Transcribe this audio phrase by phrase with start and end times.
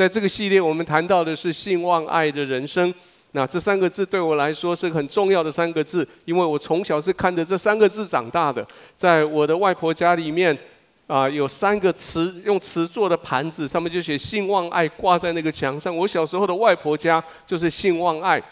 [0.00, 2.94] 在这个系列，我们谈到的是信望爱的人生。
[3.32, 8.66] 那这三个字对我来说是很重要的三个字，因为我从小是看着这三个字长大的。
[8.96, 10.58] 在我的外婆家里面，
[11.06, 15.94] 啊，有三个瓷用瓷做的盘子，上面就写“信望爱”挂在那个墙上。
[15.94, 18.42] 我小时候的外婆家就是信望爱。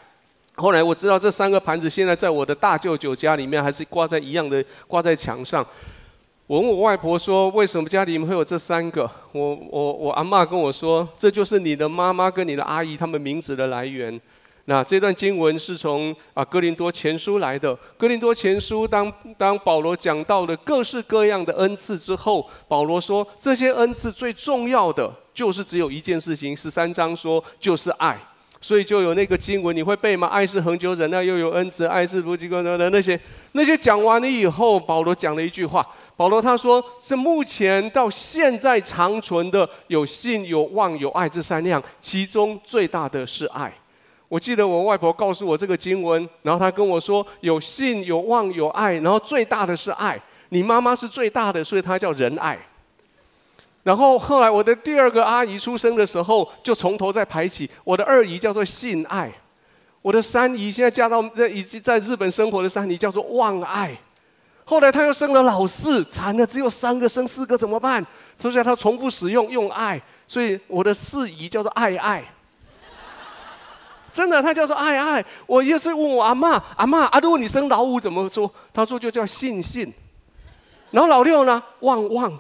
[0.57, 5.67] 后来我知道这三个盘子现在在我的大舅舅家里面还是挂在一样的挂在墙上。
[6.49, 14.19] 我问我外婆说：“为什么家里会有这三个？”我我我阿嬷跟我说：“这就是你的妈妈跟你的阿姨他们名字的来源。”
[14.65, 17.79] 那这段经文是从啊哥林多前书来的。
[17.99, 26.57] 哥林多前书当当保罗讲到了各式各样的恩赐之后，保罗说这些恩赐最重要的就是只有一件事情。
[26.57, 28.19] 十三章说就是爱，
[28.59, 30.27] 所以就有那个经文你会背吗？
[30.29, 33.21] 爱是恒久忍耐，又有恩慈；爱是如饥渴的那些
[33.53, 35.87] 那些讲完了以后，保罗讲了一句话。
[36.19, 43.73] 保罗他说是目前到现在长存的有信、有望、有爱这三样，其中最大的是爱。
[44.27, 50.21] 我记得我外婆告诉我这个经文，然后她跟我说：有信、有望、有爱，然后最大的是爱。
[50.49, 52.59] 你妈妈是最大的，所以她叫仁爱。
[53.85, 57.71] 然后后来我的第二个阿姨出生的时候，就从头再排起。
[57.85, 59.33] 我的二姨叫做信爱，
[60.03, 63.97] 我的三姨现在嫁到在已经在日本生活的三姨叫做望爱。
[64.69, 68.05] 后来他又生了老四，惨了，只有三个生四个怎么办？
[68.39, 72.23] 所以他重复使用用爱，所以我的四姨叫做爱爱。
[74.13, 75.25] 真的，他叫做爱爱。
[75.47, 78.51] 我也是问我阿妈，阿妈，阿，如果你生老五怎么说？
[78.71, 79.91] 他说就叫信信。
[80.91, 81.63] 然后老六呢？
[81.81, 82.39] 旺旺。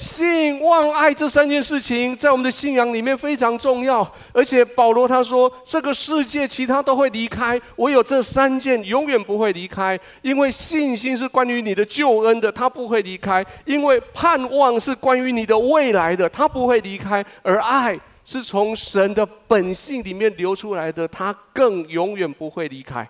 [0.00, 4.10] 信望爱这三件事情，在我们的信仰里面非常重要。
[4.32, 9.98] 而且保罗他说，这个世界其他都会离开，唯有这三件永远不会离开。
[10.22, 18.00] 因为信心是关于你的救恩的，它不会离开；因为盼望是关于你的未来的，它不会离开；而爱。
[18.22, 23.08] 是从神的本性里面流出来的，他更永远不会离开。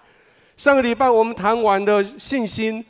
[0.57, 2.83] 上个礼拜我们谈完的信心，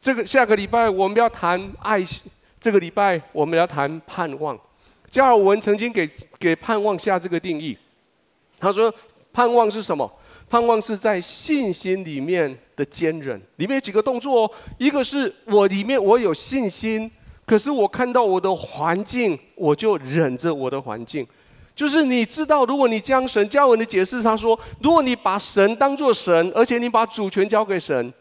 [0.00, 2.22] 这个下个礼拜我们要谈爱心，
[2.66, 4.58] 这个礼拜我们要谈盼望。
[5.08, 7.78] 加尔文曾经给给盼望下这个定义，
[8.58, 8.92] 他说：
[9.32, 10.12] 盼望是什么？
[10.50, 13.40] 盼望是在信心里面的坚忍。
[13.58, 17.08] 里面有几个动作哦，一个是我里面我有信心，
[17.44, 21.24] 可是我看到我的环境，我就忍着我的环境。
[21.76, 28.12] 就是你知道，如果你将神加尔文的解释，他说，如果你把神当作神，而且你把主权交给神，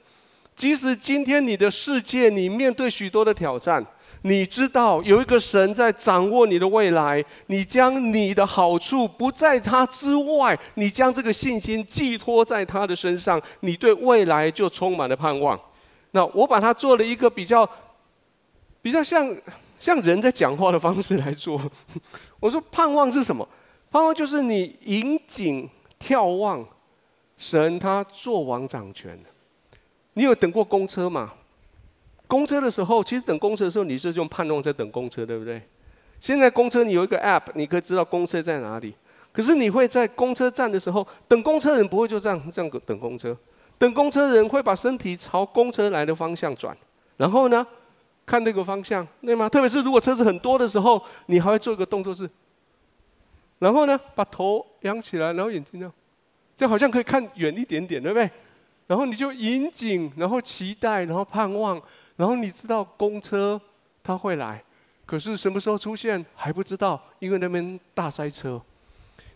[0.55, 3.83] 即使今天你的世界你面对许多的挑战，
[4.27, 15.59] 你知道有一个神在掌握你的未来，你将你的好处不在他之外，你将这个信心寄托在他的身上，你对未来就充满了盼望。
[16.09, 17.69] 那我把它做了一个比较，
[18.81, 19.35] 比较像
[19.77, 21.61] 像人在讲话的方式来做。
[22.39, 23.47] 我说盼望是什么？
[23.91, 25.69] 盼望就是你引颈
[25.99, 26.65] 眺望
[27.37, 29.19] 神，他作王掌权。
[30.13, 31.31] 你有等过公车吗？
[32.27, 35.61] 公车的时候，其实等公车的时候，你是用盼望在等公车，对不对？
[36.19, 38.95] 现在公车你有一个 app，你可以知道公车在哪里。
[39.31, 43.37] 可是你会在公车站的时候等公车人不会就这样这样等公车，
[43.77, 46.75] 等公车人会把身体朝公车来的方向转，
[47.17, 47.65] 然后呢？
[48.27, 49.47] 看那个方向，对吗？
[49.47, 52.27] 特别是如果车子很多的时候，你还会做一个动作是，
[53.59, 55.93] 然后呢，把头仰起来，然后眼睛这样，
[56.57, 58.27] 就好像可以看远一点点，对不对？
[58.87, 61.79] 然后你就引颈，然后期待，然后盼望，
[62.15, 63.59] 然后你知道公车
[64.03, 64.63] 它会来，
[65.05, 68.61] 可是什么时候出现还不知道，因为那边大塞车。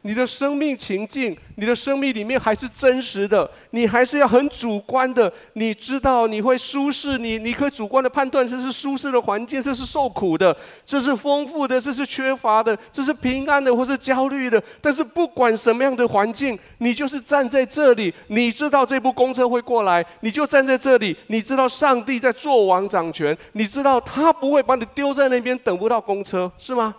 [0.03, 5.31] 你的生命情境，你的生命里面还是真实的，你还是要很主观的。
[5.53, 10.55] 你知道你会舒适，你你可以主观的判断这是舒适的环境，这是受苦的，
[10.85, 14.63] 这是丰富的，这是缺乏的，这是平安的，或是焦虑的。
[14.79, 26.95] 但是不管什么样的环境，你就是站在这里，你知道这部公车会过来，你就站在这里，你知道上帝在做王掌权，你知道他不会把你丢在那边等不到公车，是吗？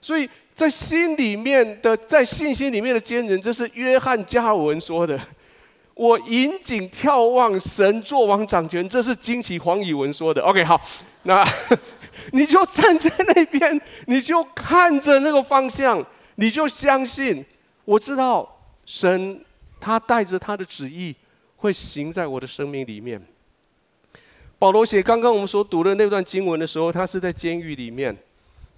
[0.00, 0.28] 所以。
[0.60, 5.18] 在心里面的，在信心里面的坚忍，这是约翰加尔文说的。
[5.96, 10.42] 我引颈眺望神作王掌权，这是惊奇黄以文说的。
[10.42, 10.78] OK，好，
[11.22, 11.42] 那
[12.32, 17.42] 你就站在那边，你就看着那个方向，你就相信，
[17.86, 18.46] 我知道
[18.84, 19.42] 神
[19.80, 21.16] 他带着他的旨意
[21.56, 23.18] 会行在我的生命里面。
[24.58, 28.14] 保罗写刚刚我们所读的那段经文的时候，他是在监狱里面。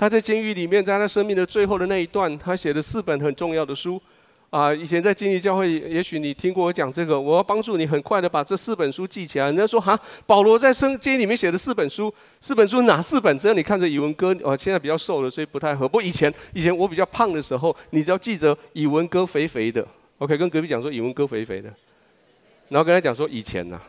[0.03, 4.03] 他在监狱里面，在他生命的最后的那一段，他写了四本很重要的书，
[4.51, 7.21] 啊，以前在经历教会，也许你听过我讲这个。
[7.21, 9.45] 我要帮助你很快的把这四本书记起来。
[9.45, 9.97] 人家说哈，
[10.27, 13.39] 保罗在圣经里面写的四本书，四本书哪四本？
[13.39, 15.87] 只要你看着以文哥，哦，现在比较瘦了，所以不太合。
[15.87, 19.87] 不过以前，以前我比较胖的时候，你只要记着以文哥肥肥的
[20.19, 21.73] ，OK，跟隔壁讲说以文哥肥肥的，
[22.71, 23.81] 然后跟他讲说以前呐、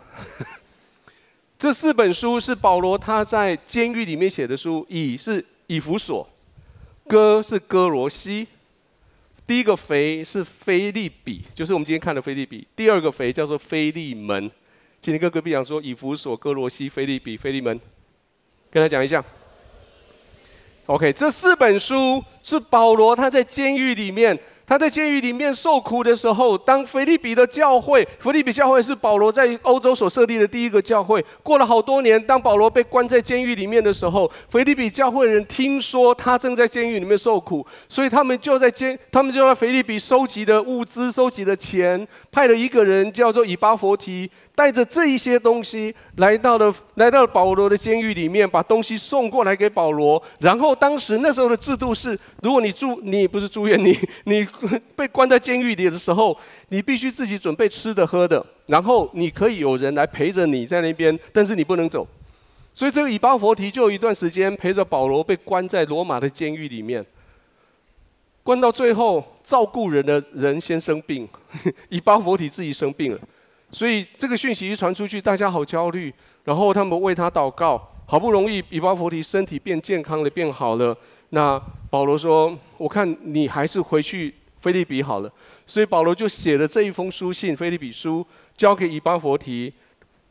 [1.58, 4.86] 这四本书是保罗他在监狱里面写的书。
[4.88, 6.28] 以是以弗所，
[7.08, 8.48] 哥是哥罗西。
[9.46, 12.66] 第一个腓是菲利比，就是我们今天看的菲利比。
[12.76, 14.50] 第二个腓叫做菲利门，
[15.02, 17.80] 请你跟隔壁讲说：以弗所、哥罗西、菲利比、菲利门，
[18.72, 19.24] 跟他讲一下。
[20.86, 24.40] OK，这四本书是保罗他在监狱里面。
[24.66, 31.24] 他在监狱里面受苦的时候，当腓利比的教会，腓利比教会是保罗在欧洲所设立的第一个教会。
[31.44, 44.30] 过了好多年，当保罗被关在监狱里面的时候，腓利比教会人听说他正在监狱里面受苦，所以他们就在监，他们就在腓利比收集的物资、收集的钱，派了一个人叫做以巴弗提。
[44.56, 50.22] 带着这一些东西来到了来到了保罗的监狱里面，把东西送过来给保罗。
[50.40, 54.46] 然后当时那时候的制度是，如果你住你不是住院，你你
[54.96, 56.38] 被关在监狱里的时候，
[56.70, 62.08] 你必须自己准备吃的喝的，然后你可以有人来陪着你在那边，但是你不能走。
[62.74, 67.06] 所以这个以巴弗提就有一段时间陪着保罗被关在罗马的监狱里面，
[68.42, 71.28] 关到最后照顾人的人先生病，
[71.90, 73.20] 以巴弗提自己生病了。
[73.72, 76.14] 所以这个讯息一传出去，大家好焦虑，
[76.44, 80.96] 然后他们为他祷告，好不容易以巴弗提身体变健康了，变好了。
[81.30, 81.60] 那
[81.90, 84.34] 保罗说：“我看你还是回去
[84.64, 85.32] 腓利比好了。”
[85.68, 88.26] 所以保罗就写了这一封书信《腓利比书》，
[88.58, 89.72] 交给以巴弗提，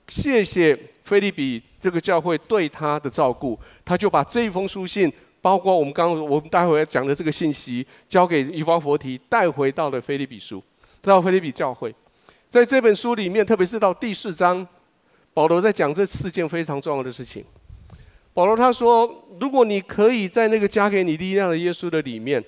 [0.08, 3.58] 谢谢腓利比这个教会对他的照顾。
[3.84, 10.62] 他就把这一封书信，包括我们刚我们待会要讲的这个信息，交给以巴弗提，带回到了腓利比书，
[11.00, 11.94] 到腓利比教会。
[12.49, 14.67] 在这本书里面，特别是到第四章，
[15.32, 17.44] 保罗在讲这四件非常重要的事情。
[18.34, 22.43] 保罗他说：“如果你可以在那个加给你力量的耶稣的里面，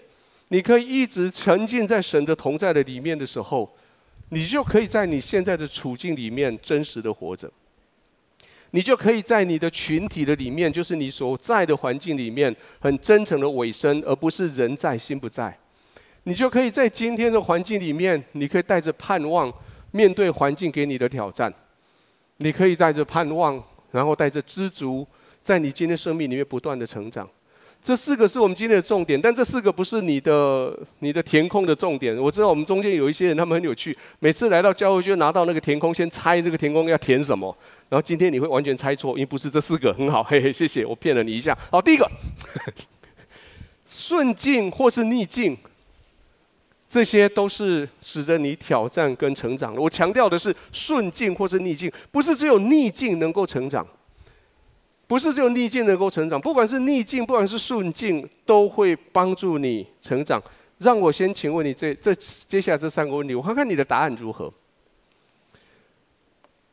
[0.48, 3.70] 你可以一直沉浸在神的同在的里面的时候，
[4.28, 7.50] 你就可以在你现在的处境里面真实的活着。
[8.70, 15.56] 你就可以在你的群体的里面，就是你所在的环境里面，很真诚的委身，而不是人在心不在。
[16.24, 19.52] 你就可以在今天的环境里面，你可以带着盼望。”
[19.94, 21.54] 面对环境给你的挑战，
[22.38, 23.62] 你可以带着盼望，
[23.92, 25.06] 然后带着知足，
[25.40, 27.30] 在你今天生命里面不断的成长。
[27.84, 32.16] 这四个是我们今天的重点，但这四个不是你的你的填空的重点。
[32.16, 37.54] 我知道我们中间有一些人，他们很有趣，每次来到教会就拿到那个填空，先猜这个填空要填什么，
[37.90, 41.54] 然后今天你会完全猜错，因为不是这四个，很好，嘿嘿，谢谢，我骗了你一下。
[41.70, 42.10] 好，第一个，
[43.86, 45.54] 顺境或是逆境。
[46.88, 49.80] 这些都是使得你挑战跟成长的。
[49.80, 53.84] 我强调的是顺境或是逆境，不是只有逆境能够成长，
[55.06, 56.40] 不是只有逆境能够成长。
[56.40, 60.42] 不管是逆境，不管是顺境，都会帮助你成长。
[60.78, 64.52] 让我先请问你这这接下来这三个问题，我看看你的答案如何。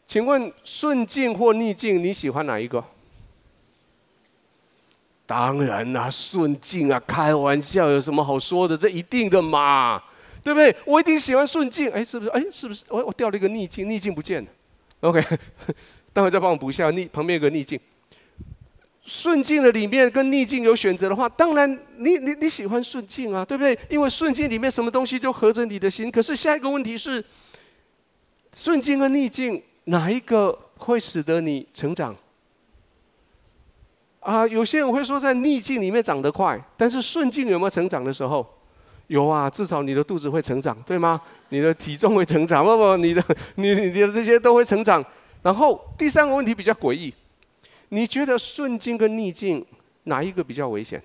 [0.08, 2.84] 请问顺境或逆境，你喜欢哪一个？
[5.26, 8.76] 当然啦，顺境啊，开玩笑，有什么好说的？
[8.76, 10.02] 这一定的嘛。
[10.44, 10.76] 对不对？
[10.86, 12.32] 我一定喜欢顺境，哎，是不是？
[12.32, 12.84] 哎，是不是？
[12.90, 14.50] 我我掉了一个逆境，逆境不见了。
[15.02, 15.24] OK，
[16.12, 17.80] 待会再帮我补一下逆旁边有个逆境。
[19.04, 23.78] 顺境的里面跟逆境有选择的话，当然你你你喜欢顺境啊，对不对？
[23.90, 26.12] 因为顺境里面什么东西都合着你的心。
[26.12, 27.24] 可是下一个问题是，
[28.56, 32.16] 顺境和逆境哪一个会使得你成长？
[34.20, 38.46] 啊，有些人会说在逆境里面长得快，但是顺境有没有成长的时候？
[39.08, 41.20] 有啊，至少你的肚子会成长，对吗？
[41.50, 43.24] 你的体重会成长，不不，你的
[43.56, 45.04] 你你的这些都会成长。
[45.42, 47.14] 然后第三个问题比较诡异，
[47.94, 49.66] 你觉得顺境跟逆境
[50.06, 51.02] 哪一个比较危险？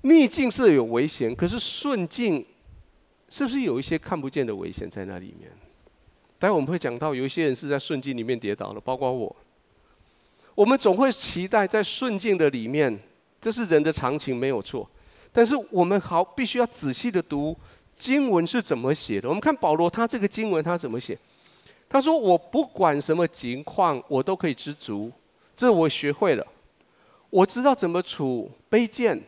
[0.00, 2.44] 逆境是有危险，可是顺境
[3.28, 5.50] 是不是有一些看不见的危险在那里面？
[6.38, 9.36] 待会我们会讲到，有一些人是在顺境里面跌倒了，包括我。
[10.54, 12.98] 我们总会期待在顺境的里面，
[13.40, 14.88] 这是人的常情，没有错。
[15.30, 17.54] 但是我们好必须要仔细的读
[17.98, 19.28] 经文是怎么写的。
[19.28, 21.18] 我们看保罗他这个经文他怎么写？
[21.88, 25.10] 他说：“我不管什么情况，我都可以知足，
[25.56, 26.46] 这我学会了。
[27.30, 29.20] 我知道怎么处卑贱，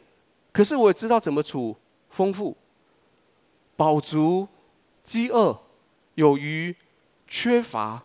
[0.53, 1.75] 可是我也知道怎么处
[2.11, 2.57] 丰富、
[3.77, 4.47] 饱足、
[5.05, 5.59] 饥饿、
[6.17, 6.75] 有余、
[7.27, 8.03] 缺乏。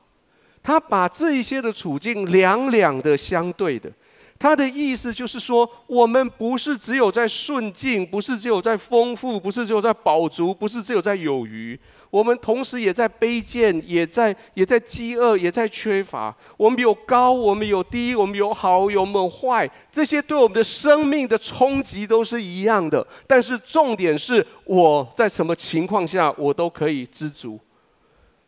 [0.64, 3.92] 他把这一些的处境两两的相对的。”
[4.38, 11.80] 他的意思就是说，我们不是只有在顺境，不是只有在丰富，不是只有在饱足，不是只有在有余。
[12.16, 16.34] 我们同时也在卑贱，也在也在饥饿，也在缺乏。
[16.56, 19.70] 我们有高，我们有低，我们有好，有没有坏。
[19.92, 23.06] 这些对我们的生命的冲击都是一样的。
[23.28, 27.60] 但是重点是，我在什么情况下我都可以知足。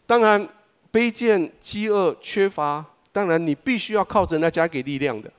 [0.05, 0.47] 当然，
[0.89, 5.29] 卑贱、饥饿、缺乏，当然你必须要靠着那加给力量的。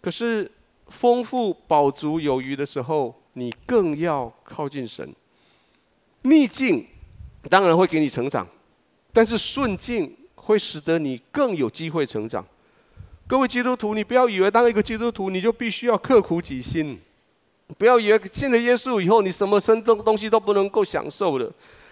[0.00, 0.48] 可是，
[0.86, 5.12] 丰富、饱足、有余的时候，你更要靠近神。
[6.22, 6.86] 逆境
[7.48, 8.46] 当然会给你成长，
[9.12, 12.44] 但是顺境会使得你更有机会成长。
[13.26, 16.98] 各位基督徒，你不要以为当一个基督徒你就必须要刻苦己心，
[17.78, 21.50] 不要以为信了耶稣以后你什么生东东西都不能够享受了，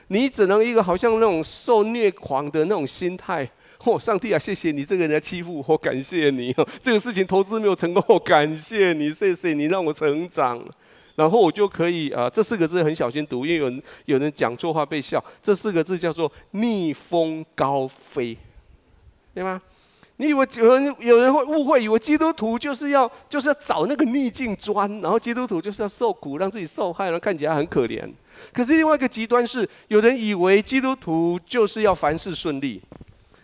[0.09, 3.49] 你只能一个好像那种受虐狂的那种心态。
[3.85, 6.55] 哦，上帝啊，谢谢你这个人来欺负我，感谢你。
[6.83, 10.63] 这个事情投资没有成功，感谢你，谢谢你让我成长。
[11.17, 15.23] 然后我就可以啊，这四个字很小心读，因为有人有人讲错话被笑。
[15.43, 18.37] 这四个字叫做逆风高飞，
[19.35, 19.61] 对吗？
[20.17, 28.07] 你以为有人有人会误会，以为基督徒就是要就是要找那个逆境钻，然后基督徒就是要受苦，让自己受害，然后看起来很可怜。
[28.53, 32.83] 可是另外一个极端是，有人以为基督徒就是要凡事顺利。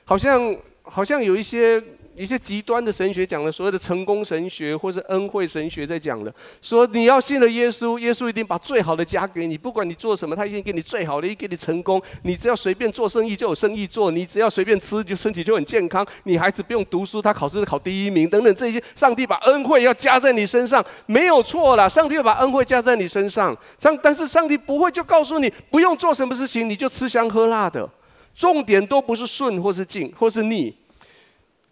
[0.04, 1.82] 好像好像有一些
[2.16, 6.32] 一些极端的神学讲了所谓的成功神学，或是恩惠神学在讲了，
[6.62, 12.00] 说你要信了耶稣，耶稣一定把最好的加给你，不管你做什么，他一定给你最好的，一给你成功。
[12.22, 16.06] 你只要随便做生意就有生意做，你只要随便吃就身体就很健康。
[16.24, 21.88] 你孩子不用读书，他考试考第一名等等这些，上帝把恩惠要加在你身上，没有错啦。
[21.88, 27.88] 上帝要把恩惠加在你身上，上但是上帝不会就告诉你不用做什么事情，你就吃香喝辣的。
[28.34, 30.74] 重点都不是顺或是进或是逆，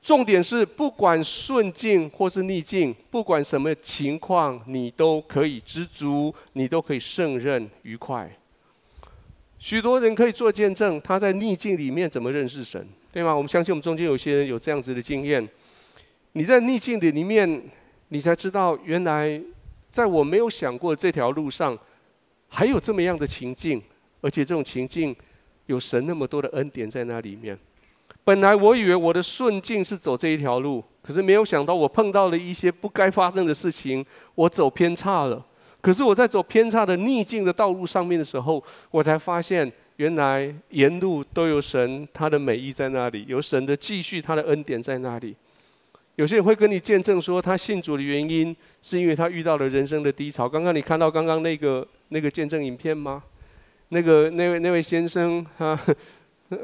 [0.05, 8.31] 重点是不管顺境或是逆境，不管什么情况，你都可以知足，你都可以胜任愉快。
[9.59, 13.35] 许多人可以做见证，他在逆境里面怎么认识神，对吗？
[13.35, 15.49] 我们相信我们中间有些人有这样子的经验。
[16.33, 17.63] 你在逆境的里面，
[18.09, 19.41] 你才知道原来
[19.91, 21.79] 在我没有想过这条路上，
[22.49, 23.83] 还有这么样的情境，
[24.21, 25.17] 而且这种情境。
[25.67, 27.59] 有神那么多的恩典在那里面，
[28.25, 34.05] 本来我以为我的顺境是走这一条路，可是没有想到我碰到了一些不该发生的事情，
[34.35, 35.45] 我走偏差了。
[35.83, 45.37] 可是我在走偏差的逆境的道路上面的时候，我才发现原来沿路都有神他的美意在那里，有神的继续他的恩典在那里。
[46.17, 50.49] 有些人会跟你见证说，他信主的原因是因为他遇到了人生的低潮。
[50.49, 53.23] 刚刚你看到刚刚那个那个见证影片吗？
[53.91, 55.79] 那个那位那位先生，他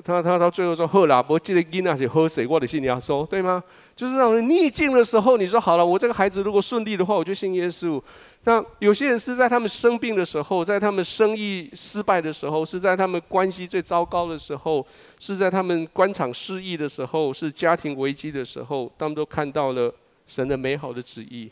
[0.05, 3.63] 他他到最后说：“好啦，我记得囡那些喝水，我的信耶稣，对吗？
[3.97, 8.01] 就是让人逆境的时候，你说好了，我这个孩子如果顺利的话，我就信耶稣。
[8.45, 14.87] 那有些人是在他们生病的时候，在他们生意失败的时候，是在他们关系最糟糕的时候，
[15.19, 19.93] 是在他们官场失意的时候，是家庭危机的时候，他们都看到了
[20.27, 21.51] 神的美好的旨意。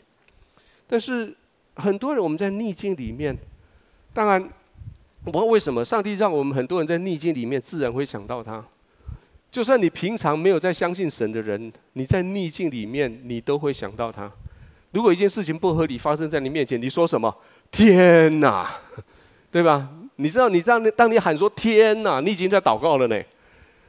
[0.87, 1.35] 但是
[1.75, 3.35] 很多人我们在逆境里面，
[4.13, 4.49] 当然。
[5.31, 8.63] 不知道为什么上帝让我们很多人在逆境里面自然会想到他？
[9.51, 14.31] 就算你平常没有在相信神的人，你在逆境里面你都会想到他。
[14.91, 17.35] 如果一件事情不合理发生在你面前，你说什么？
[17.71, 18.69] 天哪，
[19.51, 19.89] 对吧？
[20.17, 23.19] 你知道，你知道，当你喊说天哪，你已经在祷告了呢。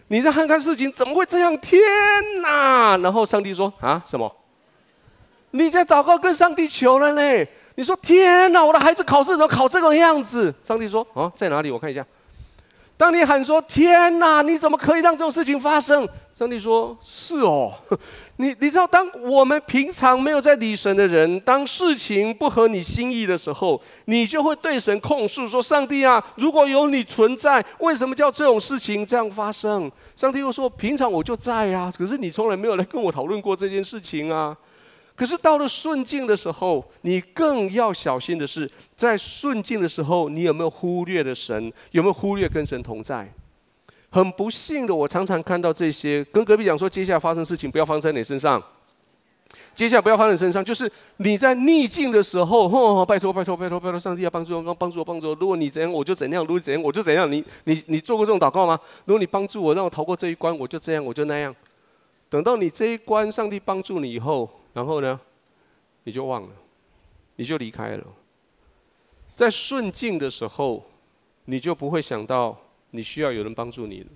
[0.08, 1.56] 你在看看事情怎么会这样？
[1.58, 1.80] 天
[2.42, 2.96] 哪！
[2.98, 4.34] 然后上帝说啊什么？
[5.52, 7.46] 你在祷告跟上帝求了呢？
[7.80, 10.54] 你说天哪，我的孩子考试怎么考这个样子？
[10.62, 11.70] 上帝说啊，在哪里？
[11.70, 12.04] 我看一下。
[12.94, 16.06] 当你喊说天哪，你怎么可以让这种事情发生？
[16.38, 17.72] 上帝说是哦，
[18.36, 29.90] 你你知道，当我们平常没有在理神的人，当事情不合你心意的时候，你就会对神控诉说：上帝啊，如果有你存在，为什么叫这种事情这样发生？
[30.14, 34.54] 上帝又说：平常我就在啊，可是你从来没有来跟我讨论过这件事情啊。
[35.20, 41.70] 可是到了顺境的时候，你更要小心的是，在顺境的时候，你有没有忽略了神？
[41.90, 43.30] 有没有忽略跟神同在？
[44.08, 48.62] 很不幸的，我常常看到这些，跟隔壁讲说，接下来发生事情不要发生在你身上。
[49.74, 55.34] 接下来不要发生在你身上，就是你在逆境的时候，哦，拜托拜托拜托拜托，上帝要帮助我，帮助我帮助我。
[55.38, 57.30] 如果你怎样，我就怎样；如果你怎样，我就怎样。
[57.30, 58.80] 你你你做过这种祷告吗？
[59.04, 61.54] 如果你帮助我，让我逃过这一关，我就这样，我就那样。
[62.30, 64.48] 等到你这一关，上帝帮助你以后。
[64.72, 65.18] 然后呢，
[66.04, 66.48] 你就忘了，
[67.36, 68.06] 你就离开了。
[69.34, 70.84] 在顺境的时候，
[71.46, 72.56] 你就不会想到
[72.90, 74.06] 你需要有人帮助你。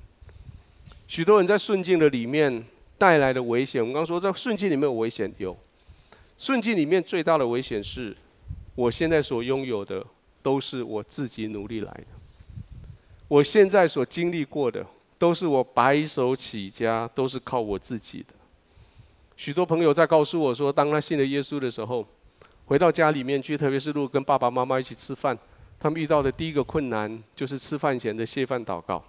[1.09, 2.65] 许多人在顺境的里面
[2.99, 5.57] 带来的危险，我刚刚说在顺境里面有危险，有。
[6.37, 8.17] 顺境里面最大的危险是，
[8.75, 10.05] 我现在所拥有的
[10.43, 12.07] 都是我自己努力来的。
[13.29, 14.85] 我现在所经历过的，
[15.19, 18.35] 都是我白手起家，都是靠我自己的。
[19.37, 22.07] 许多朋友在告诉我说，当他信了耶稣的时候，
[22.67, 25.37] 回到家里面去，特别是如果跟爸爸妈妈一起吃饭，
[25.79, 29.03] 他们遇到的第一个困难就是吃饭前的谢饭祷告。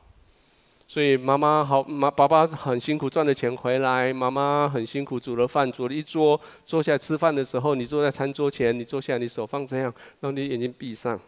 [0.87, 11.19] 所以妈妈好，妈爸爸很辛苦赚的钱回来，妈妈很辛苦煮了饭，煮了一桌，坐下来吃饭的时候，你坐在餐桌前，你坐下来，你手放这样，然后你眼睛闭上，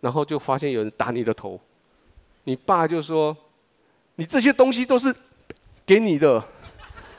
[0.00, 1.60] 然后就发现有人打你的头，
[2.44, 3.36] 你爸就说
[4.16, 5.14] ：“你这些东西都是
[5.84, 6.42] 给你的。”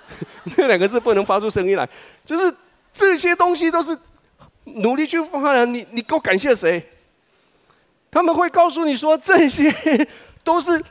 [0.58, 1.88] 那两个字不能发出声音来，
[2.26, 2.54] 就是
[2.94, 3.98] 这些东西都是
[4.64, 5.74] 努力去发展。
[5.74, 6.84] 你你够感谢谁？
[8.10, 9.72] 他们会告诉你说，这些
[10.44, 10.82] 都是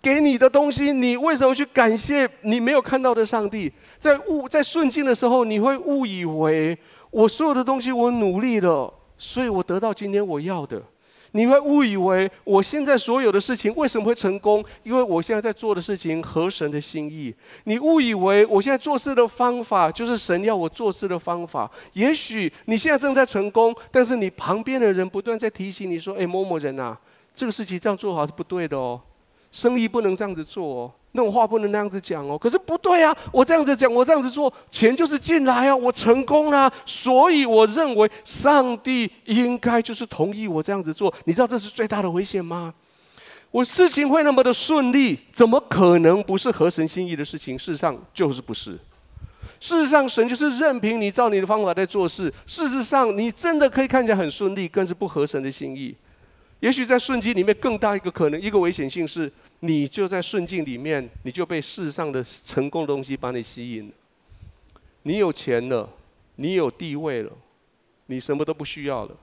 [0.00, 3.72] 给你的东西，你为什么去感谢你没有看到的上帝？
[3.98, 6.78] 在误在顺境的时候，你会误以为
[7.10, 10.80] 我所有的东西我努力了，所以我得到今天我要的。
[11.32, 14.64] 你会误以为我现在所有的事情为什么会成功？
[14.82, 17.34] 因为我现在在做的事情合神的心意。
[17.64, 21.70] 你误以为我现在做事的方法就是神要我做事的方法。
[21.92, 26.96] 也许你现在正在成功，但是你旁边的人不断在提醒你说：“哎，某某人呐，
[27.34, 29.00] 这个事情这样做好是不对的哦，
[29.50, 33.16] 生意不能这样子做哦。”那种话不能那样子讲哦，可是不对啊！
[33.32, 41.12] 我这样子讲，我这样子做，钱就是进来啊，我成功了，所以我认为上帝应该就是同意我这样子做。
[41.24, 42.72] 你知道这是最大的危险吗？
[43.50, 47.58] 我事情会那么的顺利，怎么可能不是合神心意的事情？
[47.58, 48.78] 事实上就是不是。
[49.58, 52.32] 事实上，神就是任凭你照你的方法在做事。
[52.46, 55.94] 事实上，你真的可以看起来很顺利，更是不合神的心意。
[56.60, 59.30] 也许在顺境里面，更大一个可能，一个危险性是。
[59.62, 63.94] 你就在顺境里面，你就被世上的成功的东西把你吸引了。
[65.02, 65.86] 你有钱了，
[66.36, 67.30] 你有地位了，
[68.06, 69.14] 你什么都不需要了，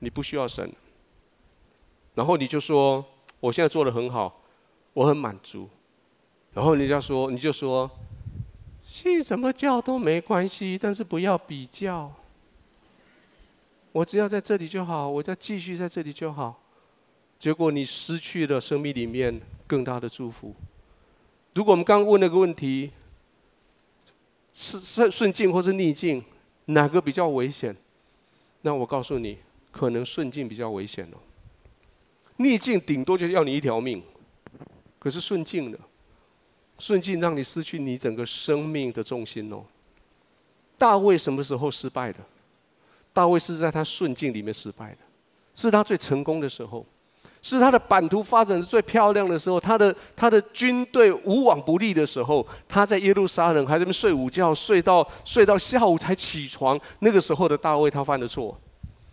[0.00, 0.70] 你不需要神。
[2.14, 3.02] 然后你就说
[3.40, 4.42] ：“我现在做得很好，
[4.92, 5.66] 我很满足。”
[6.52, 7.90] 然后人家说：“你就说，
[8.82, 12.12] 信什么教都没关系，但是不要比较。
[13.96, 16.62] 我只要在这里就好，我再继续在这里就好。”
[17.40, 20.54] 结果你失去了生命里面更大的祝福。
[21.54, 22.90] 如果我们刚刚问那个问题，
[24.52, 26.22] 是顺顺境或是逆境，
[26.66, 27.74] 哪个比较危险？
[28.60, 29.38] 那我告诉你，
[29.70, 31.16] 可能顺境比较危险哦。
[32.36, 34.02] 逆境顶多就要你一条命，
[34.98, 35.78] 可是顺境呢？
[36.78, 39.64] 顺境让你失去你整个生命的重心哦。
[40.76, 42.18] 大卫什么时候失败的？
[43.16, 44.98] 大卫是在他顺境里面失败的，
[45.54, 46.84] 是他最成功的时候。
[47.40, 56.78] 是他的版图发展最漂亮的时候，他的他的军队无往不利的时候，他在耶路撒冷还在那边睡午觉，睡到睡到下午才起床。
[56.98, 58.58] 那个时候的大卫，他犯的错。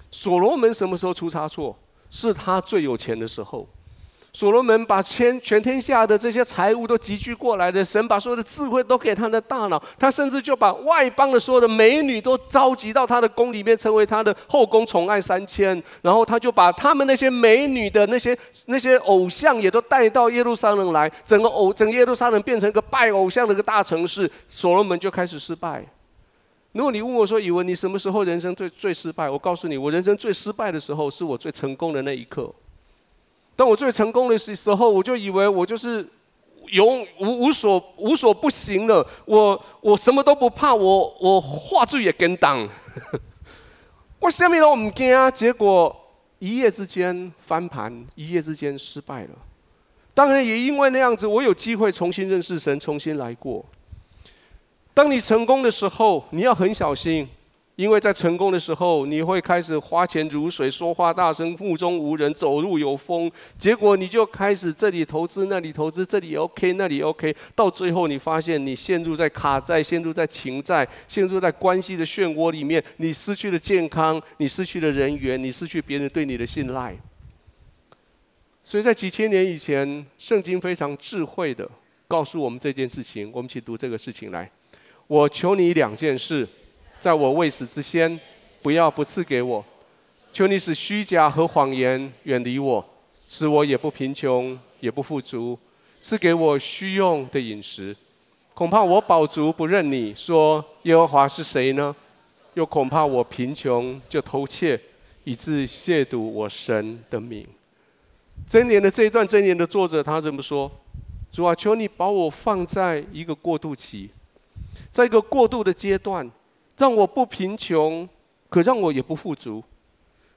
[0.09, 1.77] 所罗门什么时候出差错？
[2.09, 3.65] 是他最有钱的时候。
[4.35, 15.81] 所罗门把全全天下的这些财物都集聚过来的，神把所有的智慧都给他的大脑，他甚至就把外邦的所有的美女都召集到他的宫里面，成为他的后宫宠爱三千。
[16.01, 24.29] 然后他就把他们那些美女的那些那些偶像也都带到耶路撒冷来，整个偶整个耶路撒冷变成一个拜偶像的一个大城市。
[24.47, 25.85] 所罗门就开始失败。
[26.71, 29.29] 如果你问我说，以文你什么时候人生最最失败？
[29.29, 32.51] 我告诉你，我人生最失败的时候是我最成功的那一刻。
[33.55, 36.07] 当我最成功的时时候，我就以为我就是
[36.69, 39.05] 永无无所无所不行了。
[39.25, 42.67] 我我什么都不怕，我我话剧也跟当。
[44.19, 45.29] 我什么都唔惊啊！
[45.29, 45.95] 结果
[46.39, 49.29] 一夜之间翻盘，一夜之间失败了。
[50.13, 53.65] 当然也因为那样子，我有机会重新认识神，重新来过。
[54.93, 57.27] 当你成功的时候，你要很小心。
[57.75, 63.31] 因为在成功的时候，你会开始花钱如水，说话大声，目中无人，走路有风。
[63.57, 67.36] 结果你就开始这里投资，那里投资，这里 OK，那里 OK。
[67.55, 72.83] 到最后，你发现你陷入在卡债，陷入在情债，陷入在关系的漩涡里面。
[72.97, 76.95] 你失去了健康，你失去了人缘，你失去别人对你的信赖。
[78.63, 81.67] 所以在几千年以前，圣经非常智慧的
[82.07, 83.31] 告诉我们这件事情。
[83.33, 84.47] 我们一起读这个事情来。
[85.07, 86.47] 我求你两件事。
[87.03, 88.17] 在我未死之先，
[88.61, 89.65] 不要不赐给我。
[90.31, 92.85] 求你使虚假和谎言远离我，
[93.27, 95.59] 使我也不贫穷也不富足，
[96.01, 97.93] 赐给我需用的饮食。
[98.53, 101.93] 恐怕我饱足不认你，说耶和华是谁呢？
[102.53, 104.79] 又恐怕我贫穷就偷窃，
[105.25, 107.45] 以致亵渎我神的名。
[108.49, 110.71] 箴言的这一段箴言的作者他怎么说？
[111.33, 114.09] 主啊，求你把我放在一个过渡期，
[114.89, 116.31] 在一个过渡的阶段。
[116.77, 118.07] 让我不贫穷，
[118.49, 119.63] 可让我也不富足，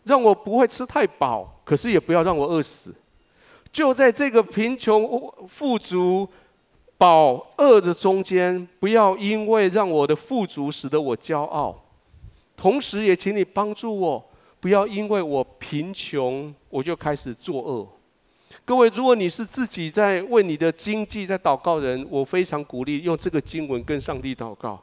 [0.05, 2.95] 让我不会吃太饱，可是也不要让我饿死。
[3.73, 6.27] 就在这个贫穷、富足、
[6.97, 11.75] 饱、饿的中间，不要因为让我的富足使得我骄傲，
[12.57, 14.25] 同时也请你帮助我，
[14.61, 17.87] 不要因为我贫穷我就开始作恶。
[18.65, 24.83] 各位，如果你是自己在为你的经济在祷告人，我非常鼓励用这个经文跟上帝祷告，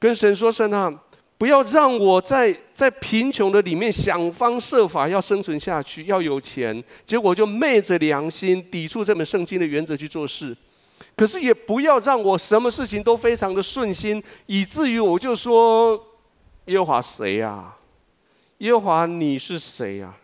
[0.00, 0.92] 跟神说：“神啊，
[1.38, 10.56] 不要让我在在贫穷的里面想方设法要生存下去，要有钱，结果就昧着良心抵触这本圣经的原则去做事。
[11.14, 16.02] 可是也不要让我什么事情都非常的顺心，以至于我就说
[16.64, 17.76] 耶和华谁呀？
[18.58, 20.16] 耶和华你是谁呀？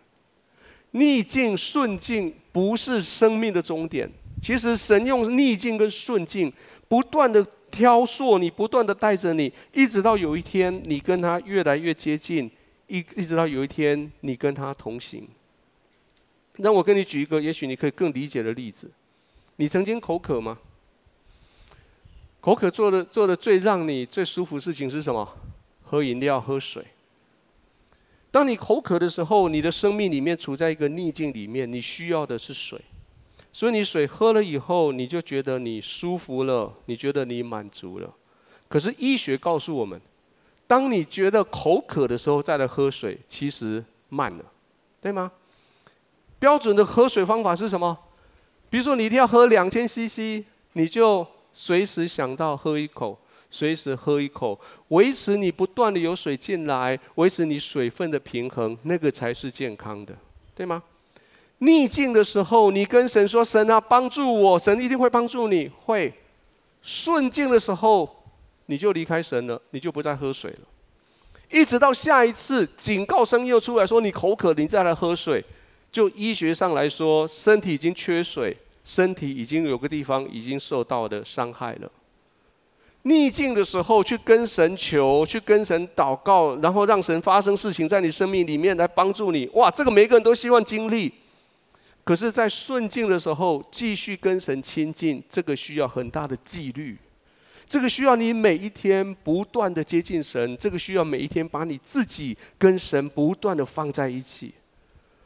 [0.91, 4.11] 逆境顺境。”不是生命的终点。
[4.41, 6.51] 其实神用逆境跟顺境，
[6.87, 7.45] 不断的
[7.77, 12.49] 挑唆你，不断的带着你，一直到有一天你跟他越来越接近，
[12.87, 15.27] 一一直到有一天你跟他同行。
[16.53, 18.89] 让我跟你举一个，也许你可以更理解的例子。
[19.57, 20.57] 你曾经口渴吗？
[22.41, 25.37] 口渴做的做的最让你最舒服的事情是什么？
[25.83, 26.83] 喝饮料，喝水。
[28.31, 32.81] 当你口渴的时候，你的生命里面处在一个逆境里面，你需要的是水，
[33.57, 38.13] 所以你水喝了以后，你就觉得你舒服了，你觉得你满足了。
[38.67, 39.99] 可是医学告诉我们，
[40.67, 44.45] 当你觉得口渴的时候再来喝水，其实慢了，
[45.01, 45.31] 对吗？
[46.37, 47.97] 标准的喝水方法是什么？
[48.69, 53.17] 比如说你一定要喝两千 CC，你就随时想到喝一口。
[53.49, 60.15] 随时喝一口，维持你不断的有水进来，维持你水分的平衡，那个才是健康的，
[60.53, 60.83] 对吗？
[61.59, 65.69] 逆境的时候，你跟神说：“神啊，帮助我！”神一定会帮助你。
[65.85, 66.13] 会
[66.81, 68.23] 顺境的时候，
[68.67, 70.59] 你就离开神了，你就不再喝水了。
[71.49, 75.43] 一直到下一次警告声又出来说你口渴，你再来喝水。
[75.91, 81.89] 就医学上来说，身体已经缺水，身体已经有个地方已经受到的伤害了。
[83.03, 89.49] 逆境的时候，去跟神求，去跟神祷告，然后让神发生事情在你生命里面来帮助你。
[89.53, 91.11] 哇，这个每个人都希望经历。
[92.07, 96.97] 可是，在顺境的时候，继续跟神亲近，这个需要很大的纪律。
[97.67, 104.53] 这个需要你每一天不断的接近神，这个需要每一天把你自己跟神不断的放在一起。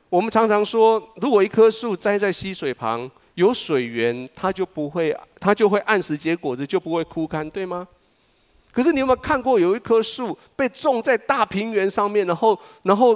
[0.09, 7.87] 我们常常说，如果一棵树栽在溪水旁，有水源，它就不会，它就会按时结果子，就不会枯干，对吗？
[8.71, 13.15] 可是你有没有看过，有一棵树被种在大平原上面，然后，然后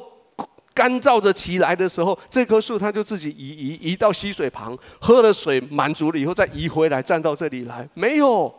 [0.75, 8.53] 干燥着起来的时候，这棵树它就自己移移移到溪水旁，喝了水满足了以后，再移回来站到这里来，没有。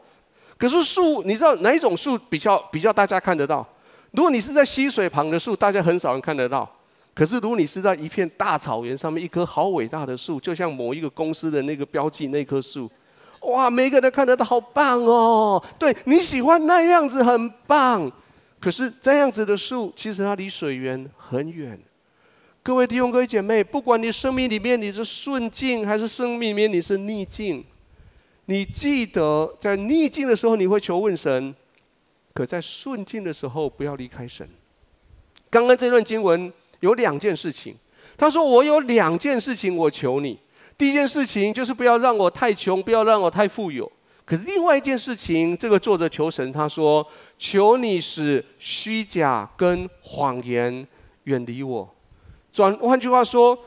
[0.56, 3.64] 可是树，你知道哪一种树比较比较大家看得到？
[4.12, 6.66] 如果你是在溪水旁的树，大家很少人看得到。
[7.12, 12.90] 可是，如果你是在一片大草原上面，一棵好伟大的树，就像某一个公司的那个标记那棵树，
[13.40, 15.62] 哇，每个人看得到，好棒哦！
[15.78, 18.10] 对，你喜欢那样子，很棒。
[18.58, 21.78] 可是这样子的树，其实它离水源很远。
[22.66, 27.64] 各位弟兄、各位姐妹，不管你生命里面你是顺境，还是生命里面你是逆境，
[28.46, 31.54] 你记得在逆境的时候你会求问神，
[32.34, 34.48] 可在顺境的时候不要离开神。
[35.48, 36.52] 刚刚这段经文。
[36.80, 37.74] 有两件事情，
[38.18, 40.38] 他说：“我有两件事情，我求你。
[40.76, 43.90] 第一件事情就是不要让我太穷，不要让我太富有。
[44.26, 47.06] 可是另外一件事情，这个作者求神，他说：
[47.38, 50.86] 求你使虚假跟谎言
[51.24, 51.95] 远离我。
[52.56, 53.58] 转换句话说，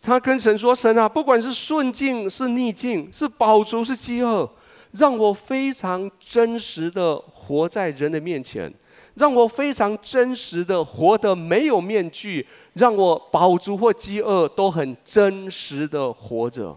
[0.00, 4.48] 他跟神说：神啊，不管是顺境是逆境，是饱足是饥饿，
[4.92, 8.72] 让我非常真实的活在人的面前。”
[9.16, 16.76] 让我非常真实的活得没有面具，让我饱足或饥饿都很真实的活着。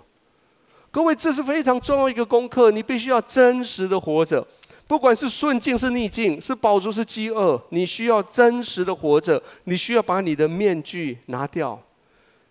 [0.89, 4.47] 各位，这是非常重要一个功课，你必须要真实的活着，
[4.89, 11.80] 不管是顺境是逆境，是饱足是饥饿，你需要真实的活着，你需要把你的面具拿掉。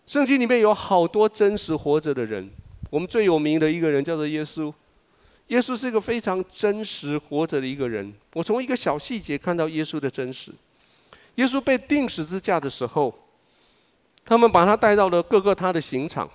[0.06, 2.48] 圣经里面有好多真实活着的人，
[2.90, 4.72] 我们最有名的一个人叫做耶稣。
[5.48, 8.14] 耶稣是一个非常真实活着的一个人。
[8.34, 10.52] 我从一个小细节看到耶稣的真实。
[11.34, 13.12] 耶稣被钉十字架的时候，
[14.24, 16.30] 他们把他带到了各个他的刑场。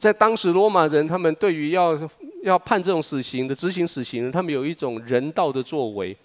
[0.00, 1.94] 在当时罗马人，他们对于要
[2.42, 6.16] 要判这种死刑的执行死刑，他们有一种人道的作为，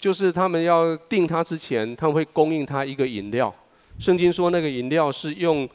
[0.00, 3.54] 就是他们要定他之前，他们会供应他一个饮料。
[4.00, 5.68] 圣经说那个饮料是用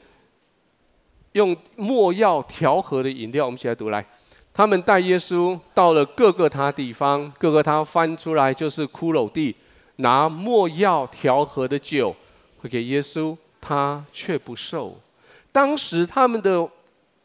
[1.31, 3.45] 用没药调和的饮料。
[3.45, 4.05] 我们一起来读来。
[4.53, 9.55] 他们带耶稣到了各个他地方，各个他翻出来就是骷髅地，
[9.97, 12.13] 拿没药调和的酒，
[12.57, 14.97] 会给耶稣，他却不受。
[15.53, 16.67] 当时他们的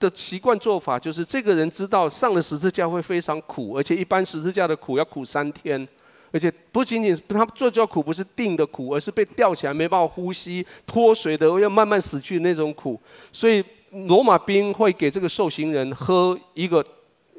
[0.09, 5.89] 的习惯做法就是，这个人知道上了十字架会非常苦，而且一般十字架的苦要苦三天，
[6.31, 13.01] 而且不仅仅是他做这苦不是定的苦，而是被吊起来没办法呼吸、脱水的要慢慢死去的那种苦。
[13.33, 13.65] 所以
[14.07, 16.85] 罗马兵会给这个受刑人喝一个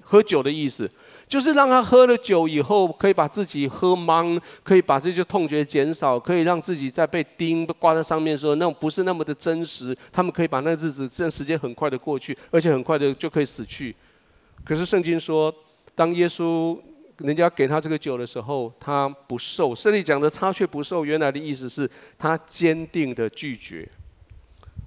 [0.01, 0.89] 喝酒的意思。
[1.27, 9.97] 就是让他喝了酒以后，可以把自己喝茫，可以把这些痛觉减少，可以让自己在被钉挂在上面的时候，那种不是那么的真实。
[10.11, 13.95] 他们可以把那日子，这时间很快的过去，而且很快的就可以死去。
[14.63, 15.53] 可是圣经说，
[15.95, 16.79] 当耶稣
[17.17, 19.73] 人家给他这个酒的时候，他不受。
[19.73, 23.89] 圣经讲的他却不受，原来的意思是他坚定的拒绝。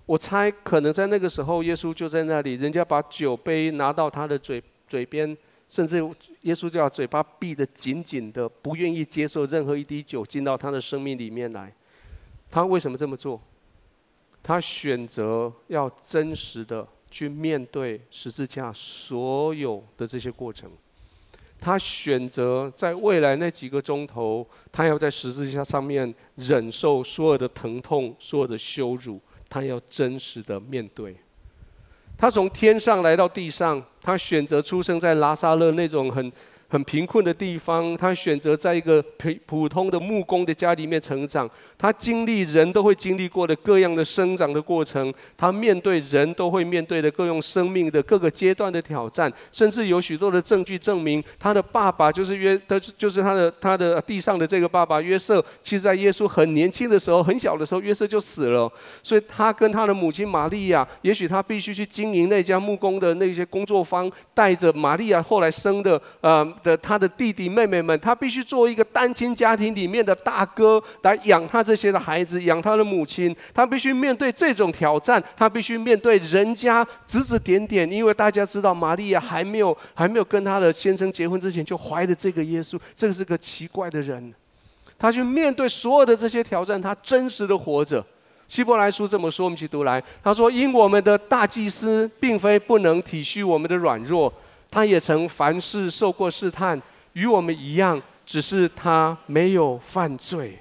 [0.06, 5.36] 我猜可能在那个时候，耶稣就在那里，人家把酒杯拿到他的嘴嘴边。
[5.68, 5.96] 甚至
[6.42, 11.72] 耶稣就要嘴巴闭得紧紧的，不愿意接受任何一滴酒进到他的生命里面来。
[12.50, 13.40] 他为什么这么做？
[14.42, 20.70] 他选择要真实的去面对十字架所有的这些过程。
[21.60, 31.14] 他选择在未来那几个钟头，他要在十字架上面忍受所有的疼痛、所有的羞辱，他要真实的面对。
[32.18, 36.30] 他从天上来到地上，他选择出生在拉萨勒那种很。
[36.70, 41.48] 很贫困的地方，他选择在一个普普通的木工的家里面成长。
[41.78, 49.32] 他经历人都会经历过的各样的生长的过程，他面对人都会面对的各种生命的各个阶段的挑战。
[49.52, 55.42] 甚至有许多的证据证明，他的爸爸就是约，他就是他的他的地上的这个爸爸约瑟。
[55.62, 58.70] 其实，在耶稣很年轻的时候，很小的时候，约瑟就死了。
[59.02, 66.46] 所以他跟他的母亲玛利亚，也许他必须去经营那家木工的那些工作坊，带着玛利亚后来生的，呃。
[66.62, 73.36] 的他的弟弟妹妹们，他必须做一个单亲家庭里面的大哥来养他这些的孩子，养他的母亲。
[73.52, 84.32] 他必须面对这种挑战，他必须面对人家指指点点，因为大家知道玛利亚还没有还没有跟他的先生结婚之前就怀了这个耶稣，这个是个奇怪的人。
[84.98, 88.02] 他去面对所有的这些挑战，他真实的活着。
[88.48, 90.02] 希伯来书这么说，我们一起读来。
[90.24, 94.32] 他说：“因我们的大祭司并非不能体恤我们的软弱。”
[94.70, 96.80] 他也曾凡事受过试探，
[97.12, 100.58] 与我们一样，只是他没有犯罪，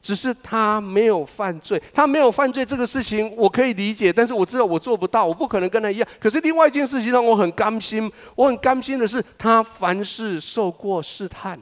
[0.00, 1.82] 只是他没有犯罪。
[1.92, 6.08] 他没有犯罪这个事情，我可以理解，但是我知道我做不到，我不可能跟他一样。
[6.18, 11.60] 可是另外一件事情让我很甘心，我很甘心的是，他凡事受过试探。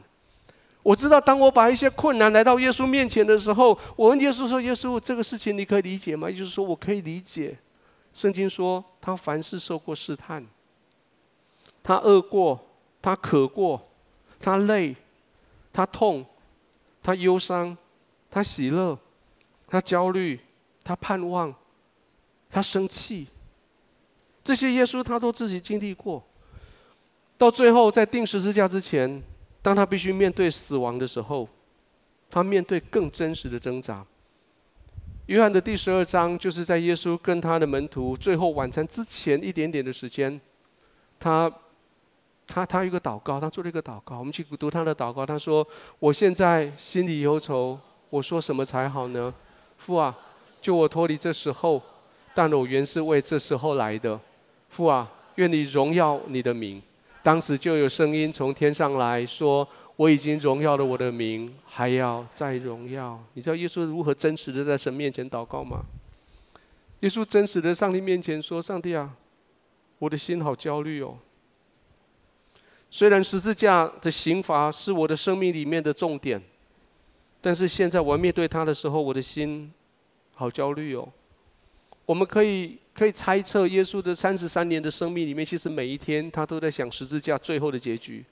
[0.82, 7.58] 我知道，当我把一些困难来到耶稣面前的时候，我问耶稣说：“耶稣，这个事情你可以理解吗？”也就是说，我可以理解。
[8.14, 10.46] 圣经说，他凡事受过试探。
[11.82, 12.60] 他饿过，
[13.02, 13.88] 他渴过，
[14.38, 14.94] 他累，
[15.72, 16.24] 他痛，
[17.02, 17.76] 他忧伤，
[18.36, 18.98] 他喜乐，
[19.66, 20.38] 他焦虑，
[20.84, 21.54] 他盼望，
[22.50, 23.26] 他生气。
[24.44, 26.22] 这些耶稣他都自己经历过。
[27.38, 29.22] 到最后，在钉十字架之前，
[29.62, 31.48] 当他必须面对死亡的时候，
[32.28, 34.04] 他面对更真实的挣扎。
[35.28, 40.38] 约翰的第十二章，就是在耶稣跟他的门徒最后晚餐之前一点点的时间，
[41.18, 41.50] 他。
[42.48, 44.18] 他他有一个祷告，他做了一个祷告。
[44.18, 45.24] 我们去读他的祷告。
[45.24, 45.66] 他说
[45.98, 47.76] ：“我现在心里忧愁，
[48.10, 49.32] 我说什么才好呢？
[49.78, 50.16] 父啊，
[50.60, 51.82] 救我脱离这时候，
[52.34, 54.18] 但我原是为这时候来的。
[54.68, 56.82] 父啊，愿你荣耀你的名。”
[57.22, 59.66] 当时就有声音从天上来说
[59.96, 65.84] ：“我已经荣耀了我的名，还要再荣耀。”你知道耶稣如何真实的在神面前祷告吗？
[67.00, 69.10] 耶稣真实的上帝面前说：“上帝啊，
[69.98, 71.18] 我的心好焦虑哦。”
[72.88, 76.40] 虽然十字架的刑罚是我的生命里面的重点，
[77.46, 79.72] 但是现在我面对他的时候，我的心
[80.34, 81.08] 好焦虑哦。
[82.04, 88.24] 我们可以可以猜测，耶稣的三十三年的生命里面，其实每一天他都在想十字架最后的结局。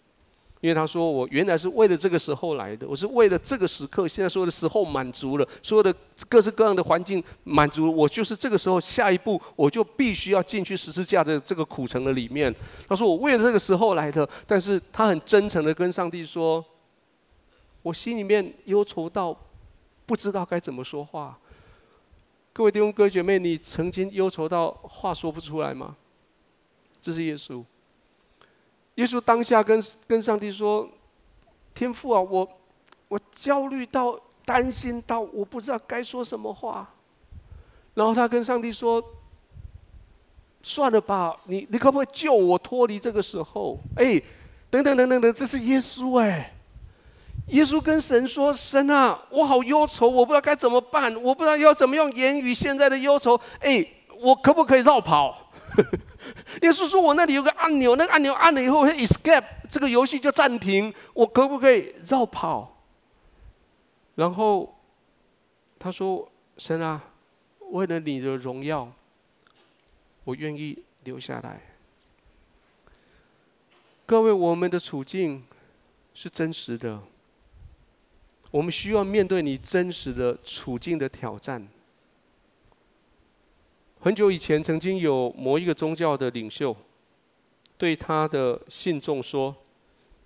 [0.61, 4.09] 因为他说：“我原来是为了这个时候来的，我是为了这个时刻。
[4.09, 5.95] 现在所有的时候满足了，所有的
[6.29, 12.53] 各式各样的环境满足了，我就是这个时候下一步，我就必须要进去十字架的这个苦城的里面。”
[12.89, 16.65] 他说：“我为了这个时候来的。”但是他很真诚的跟上帝说
[17.85, 19.37] ：“我心里面忧愁到
[20.07, 21.39] 不知道该怎么说话。”
[22.53, 25.95] 各位弟兄哥姐妹，你曾经忧愁到话说不出来吗？
[27.03, 27.63] 这是耶稣。
[28.95, 30.89] 耶稣当下跟跟上帝说
[31.75, 32.49] ：“天父啊，我
[33.09, 36.89] 我焦虑到担心到我不知道该说什么话。”
[37.93, 39.05] 然后他跟上帝说
[40.63, 44.23] ：“算了吧，你你可不可以救我脱离这个时候？”哎，
[44.71, 46.54] 等等等等等，这是耶稣哎！
[47.49, 53.39] 耶稣跟神说：“神啊，我好忧愁，我不知道该怎么办，我不知道要怎么用言语现在的忧愁。
[53.61, 53.87] 哎，
[54.19, 55.53] 我可不可以绕跑？”
[56.63, 60.93] 耶稣说：“我那里有个按钮，那个按钮按了以后会 escape，这个游戏就暂停。
[61.13, 62.77] 我可不可以绕跑？”
[64.17, 64.75] 然后
[65.79, 67.03] 他说：“神啊，
[67.71, 68.91] 为了你的荣耀，
[70.25, 71.61] 我愿意留下来。”
[74.07, 75.45] 各位，我们的处境
[76.15, 77.03] 是真实的。
[78.55, 81.67] 我们需要面对你真实的处境的挑战。
[83.99, 86.77] 很久以前，曾经有某一个宗教的领袖
[87.77, 89.53] 对他的信众说：“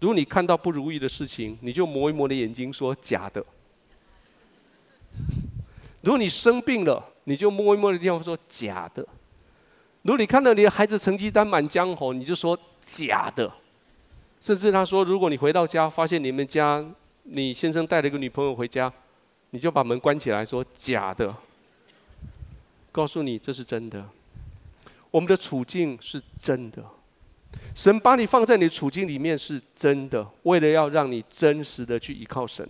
[0.01, 3.43] 如果你看到不如意的事情，你就磨一磨你的眼睛，说假的；
[6.03, 9.03] 如果你生病了，你就摸一摸的地方，说假的；
[10.03, 13.51] 如果你看到你的孩子成绩单满江红，你就说假的。
[14.39, 16.85] 甚至他说，如果你回到家发现你们家……”
[17.31, 18.91] 你先生带了一个女朋友回家，
[19.51, 21.35] 你就把门关起来，说假的。
[22.91, 24.03] 告诉你这是真的，
[25.11, 26.83] 我们的处境是真的。
[27.75, 32.67] 神把你放在你处境里面是真的，为了要让你真实的去依靠神。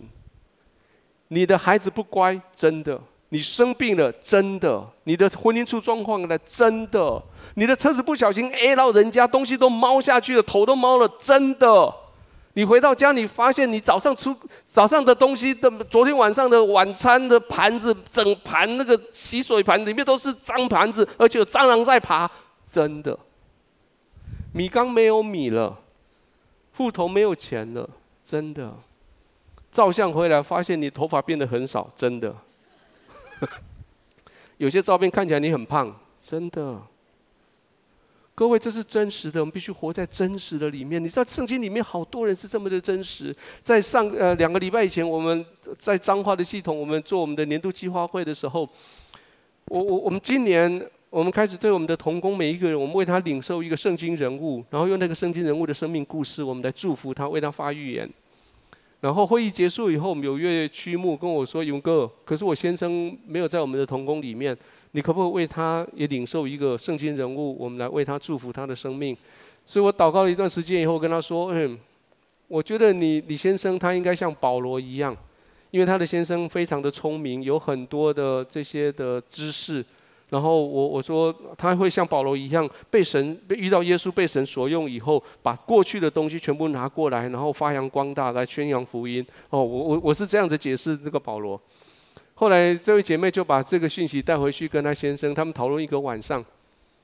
[1.29, 7.23] 你的孩子不乖，真的；你生病了，真的；你的婚姻出状况了，真的；
[7.55, 11.95] 你的车子不小心 A 到人家，东西都猫下去了，头都猫了，真的。
[12.53, 14.35] 你回到家，你发现你早上出
[14.69, 22.29] 早上的东西的，昨天晚上的晚餐的盘子，整盘那个洗水盘里面都是脏盘子，而且有蟑螂在爬，
[22.69, 23.17] 真的。
[24.51, 25.77] 米缸没有米了，
[26.75, 27.87] 户头没有钱了，
[28.25, 28.73] 真的。
[29.71, 32.35] 照相回来发现你头发变得很少，真的。
[34.57, 36.81] 有些照片看起来你很胖，真的。
[38.39, 41.03] 各位，这是真实的，我们必须活在真实的里面。
[41.03, 43.35] 你知道圣经里面好多人是这么的真实。
[43.61, 45.45] 在上呃两个礼拜以前，我们
[45.77, 48.61] 在彰化的系统，我们做我们的年度计划会的时候，
[49.65, 58.09] 我我我们今年我们开始对我们的童工每一个人，我们为他领受一个圣经人物，然后用那个圣经人物的生命故事，我们来祝福他，为他发预言。
[59.01, 64.57] 然后会议结束以后，我们有一位区牧跟我说：“勇哥，可是我先生没有在我们的童工里面。”
[64.91, 67.55] 你可不可以为他也领受一个圣经人物？
[67.59, 69.15] 我们来为他祝福他的生命。
[69.65, 71.77] 所以我祷告了一段时间以后，跟他说：“嗯，
[72.47, 75.15] 我觉得你李先生他应该像保罗一样，
[75.69, 79.85] 因为他的先生非常的聪明，有很多的这些的知识。
[80.29, 89.23] 然后我我说他会像保罗一样，被神被遇到耶稣被神所用以后，把过去的东西全部拿过来，然后发扬光大来宣扬福音。
[89.51, 91.61] 哦，我我我是这样子解释这个保罗。”
[92.39, 96.41] 后来，这位姐妹就把这个讯息带回去跟她先生，他们讨论一个晚上。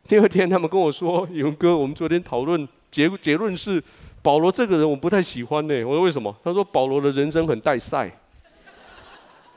[0.08, 3.84] 第二天，他们跟我说：“勇哥，我们昨天讨论结结论是，
[4.21, 8.10] 保罗这个人我不太喜欢呢。”我说：“为什么？”他说：“保罗的人生很带赛。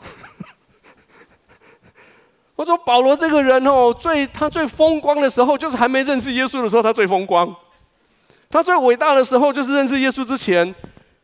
[2.57, 7.55] ”我说：“保罗这个人哦，最他最风光的时候，就是还没认识耶稣的时候，他最风光。
[8.51, 10.75] 他最伟大的时候，就是认识耶稣之前。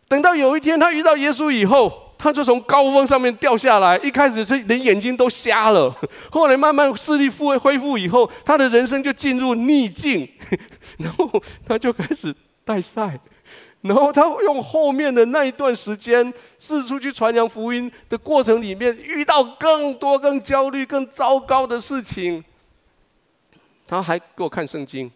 [0.06, 5.94] 等到有一天他遇到耶稣以后。”他就从高峰上面掉下来，一开始是连眼睛都瞎了，
[6.32, 10.26] 后来慢慢视力复恢复以后，他的人生就进入逆境，
[10.96, 11.30] 然后
[11.68, 12.34] 他就开始
[12.64, 13.20] 带赛，
[13.82, 22.42] 然后他用后面的那一段时间四处去传扬福音的过程里面，遇到更多更焦虑、更糟糕的事情，
[23.86, 25.12] 他还给我看圣经，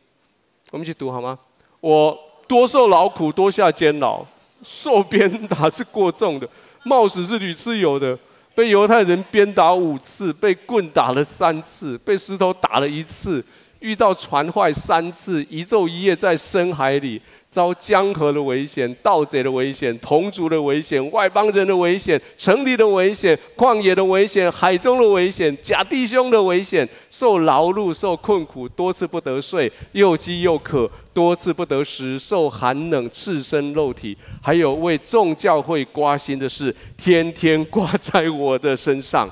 [0.70, 1.38] 我们去读好吗？
[1.80, 4.22] 我多受劳苦，多下监牢，
[4.62, 6.46] 受鞭打是过重的。
[6.84, 8.18] 冒死是屡次有的，
[8.54, 13.44] 被犹太人鞭打五次，被棍打了三次，被石头打了一次，
[13.80, 17.20] 遇到船坏三次，一昼一夜在深海里。
[17.50, 39.28] 遭江河的危险、盗贼的危险、同族的危险、外邦人的危险、城里的危险、旷野的危险、海中的危险、假弟兄的危险，受劳碌、受困苦，多次不得睡，又饥又渴，多次不得食，受寒冷，赤身肉体，还有为众教会挂心的事，天天挂在我的身上。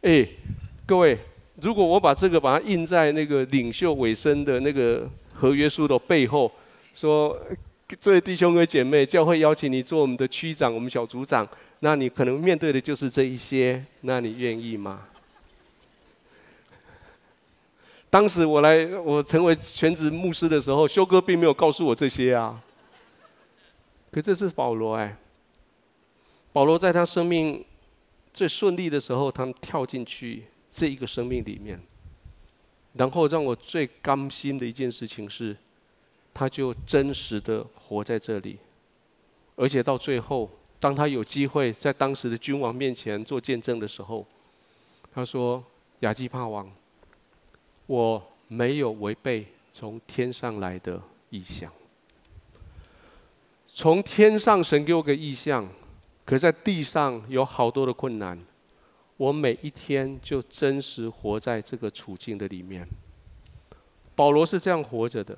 [0.00, 0.26] 哎，
[0.86, 1.18] 各位，
[1.60, 6.50] 如果我把这个把它印在那个领袖尾声的那个合约书的背后。
[6.98, 7.40] 说，
[8.00, 11.48] 这位弟兄和姐妹，教会邀请你做我们的区长，我们小组长，
[11.78, 15.06] 那你可能面对的就是这一些，那你愿意吗？
[18.10, 22.60] 当时我来，我成为全职牧师的时候，修哥并没有告诉我这些啊。
[24.10, 25.16] 可这是保罗哎，
[26.52, 27.64] 保罗在他生命
[28.34, 31.80] 最顺利的时候，他们跳进去这一个生命里面，
[32.94, 35.56] 然后让我最甘心的一件事情是。
[36.38, 38.60] 他就真实的活在这里，
[39.56, 44.24] 而且到最后，当他有机会在当时的君王面前做见证的时候，
[45.12, 45.64] 他说
[45.98, 46.70] ：“亚基帕王，
[47.86, 51.72] 我没有违背从天上来的意象。
[53.74, 55.68] 从天上神给我个意象，
[56.24, 58.38] 可在地上有好多的困难，
[59.16, 62.86] 我每一天就真实活在这个处境的里面。”
[64.14, 65.36] 保罗是这样活着的，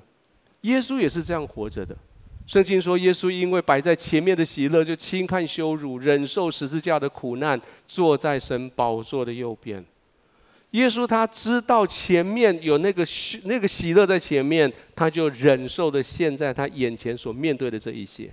[0.61, 1.95] 耶稣也是这样活着的。
[2.47, 9.85] 圣经说，耶稣因为摆在前面的喜乐，就轻看羞辱，忍受十字架的苦难，坐在神宝座的右边。
[10.71, 18.31] 耶稣他知道前面有那个喜那个喜乐在前面，他就忍受的现在他眼前所面对的这一些。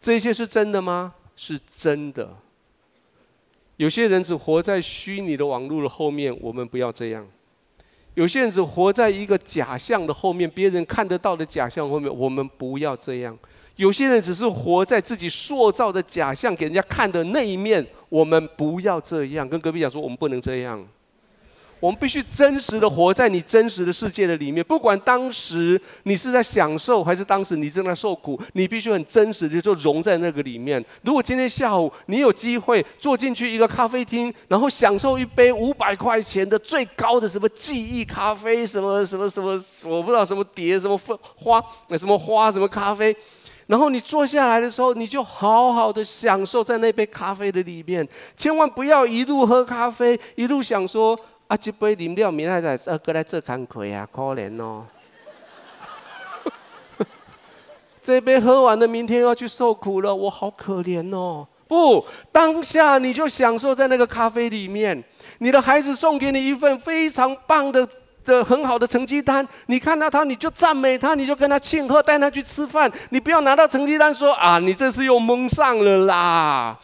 [0.00, 1.14] 这些是真的吗？
[1.36, 2.36] 是真的。
[3.76, 7.26] 有些人只活在虚拟的网络的后面，我们不要这样。
[8.14, 13.36] 有些人只活在一个假象的后面，别人看得到的假象后面，我们不要这样。
[13.76, 19.48] 有些人只是活在自己塑造的假象给人家看的那一面，我们不要这样。
[19.48, 20.86] 跟隔壁讲说，我们不能这样。
[21.80, 30.84] 我们必须真实的活在你真实的世界的里面，不管当时你是在享受，还是当时你正在受苦，你必须很真实的就融在那个里面。
[31.02, 41.00] 如果今天下午你有机会坐进去一个咖啡厅，然后享受一杯五百块钱的最高的什么记忆咖啡，什么什么什么，我不知道什么碟，什么
[41.36, 41.64] 花，
[41.96, 43.16] 什么花，什么咖啡，
[43.66, 48.06] 然后你坐下来的时候，你就好好的享受在那杯咖啡的里面，
[48.36, 51.18] 千万不要一路喝咖啡，一路想说。
[51.50, 54.86] 啊，这杯饮料明天再呃，过来做工课啊，可怜哦。
[58.00, 61.44] 这杯喝完了，明天要去受苦了，我好可怜哦。
[61.66, 65.02] 不，当下你就享受在那个咖啡里面。
[65.38, 67.84] 你的孩子送给你一份非常棒的
[68.24, 72.88] 的很好的成绩单，你看到他，你就赞美他，你就跟他庆贺，带他去吃饭。
[73.08, 76.78] 你不要拿到成绩单说啊，你这是又蒙上了啦。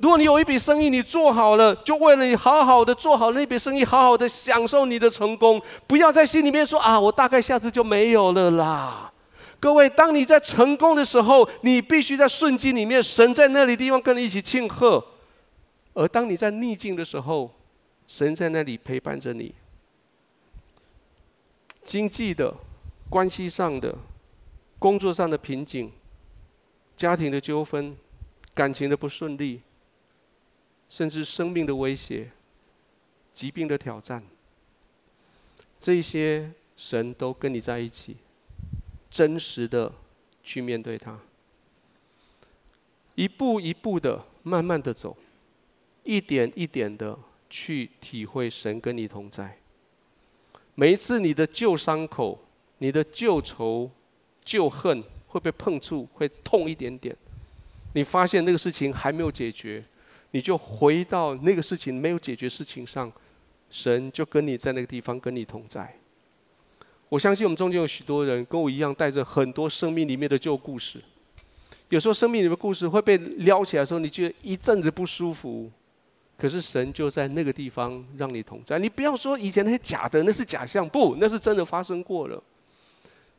[0.00, 9.12] 如果你有一笔生意，你做好了，就为了你好好的做好那笔生意，好好的享受你的成功，不要在心里面说啊，我大概下次就没有了啦。
[9.60, 15.04] 各位，当你在成功的时候，你必须在顺境里面，神在那里地方跟你一起庆贺；
[15.92, 17.50] 而当你在逆境的时候，
[18.08, 19.54] 神在那里陪伴着你。
[21.84, 22.54] 经济的、
[23.10, 23.94] 关系上的、
[24.78, 25.92] 工作上的瓶颈、
[26.96, 27.94] 家庭的纠纷、
[28.54, 29.60] 感情的不顺利。
[30.90, 32.28] 甚至生命的威胁、
[33.32, 34.22] 疾病的挑战，
[35.80, 38.16] 这些神都跟你在一起，
[39.08, 39.92] 真实的
[40.42, 41.18] 去面对它，
[43.14, 45.16] 一步一步的慢慢的走，
[46.02, 47.16] 一点一点的
[47.48, 49.56] 去体会神跟你同在。
[50.74, 52.42] 每一次你的旧伤口、
[52.78, 53.88] 你的旧仇、
[54.44, 57.16] 旧恨会被碰触，会痛一点点，
[57.94, 59.84] 你发现那个事情还没有解决。
[60.32, 63.10] 你就回到那个事情没有解决事情上，
[63.68, 65.94] 神就跟你在那个地方跟你同在。
[67.08, 71.00] 我相信我们中间有许多人跟我一样，带着很多生命里面的旧故事。
[71.88, 75.68] 有时候生命里面的故事会被撩起来的时候，你觉得一阵子不舒服，
[76.38, 78.78] 可是神就在那个地方让你同在。
[78.78, 82.40] 你不要说以前那些假的，那是假象，不，那是真的发生过了。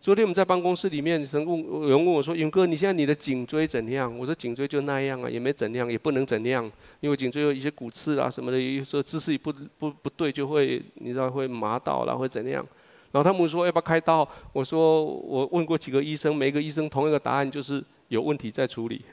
[0.02, 6.70] 昨天我们在办公室里面，有人问我说：“勇哥，你现在你的颈椎怎样？”我说：“颈椎就那样啊，也没怎样，也不能怎样，
[7.02, 12.66] 因为颈椎有一些骨刺啊什么的，有时候姿势不不不对就会，你知道会麻到了，会怎样？”
[13.14, 14.28] 然后他们说要不要开刀？
[14.54, 19.04] 我说我问过几个医生，每个医生同一个答案就是有问题在处理。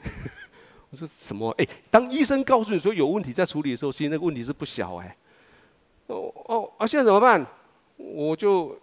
[0.89, 1.51] 我说什么？
[1.59, 5.15] 哎，当医生告诉你说有问题在处理的时候，其实那个问题是不小哎。
[6.07, 7.45] 哦哦啊，现在怎么办？
[7.97, 8.75] 我就。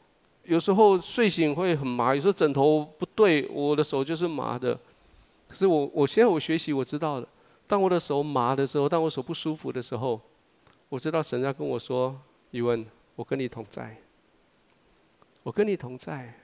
[0.47, 4.79] 有时候睡醒会很麻，有时候枕头不对，我的手就是麻的。
[5.49, 7.29] 可是我，我现在我学习，我知道了。
[7.67, 10.21] 当我的手麻的时候，当我手不舒服的时候，
[10.89, 12.17] 我知道神在跟我说
[12.53, 12.87] ：“宇文，
[13.17, 13.97] 我跟你同在，
[15.43, 16.35] 我跟你同在。”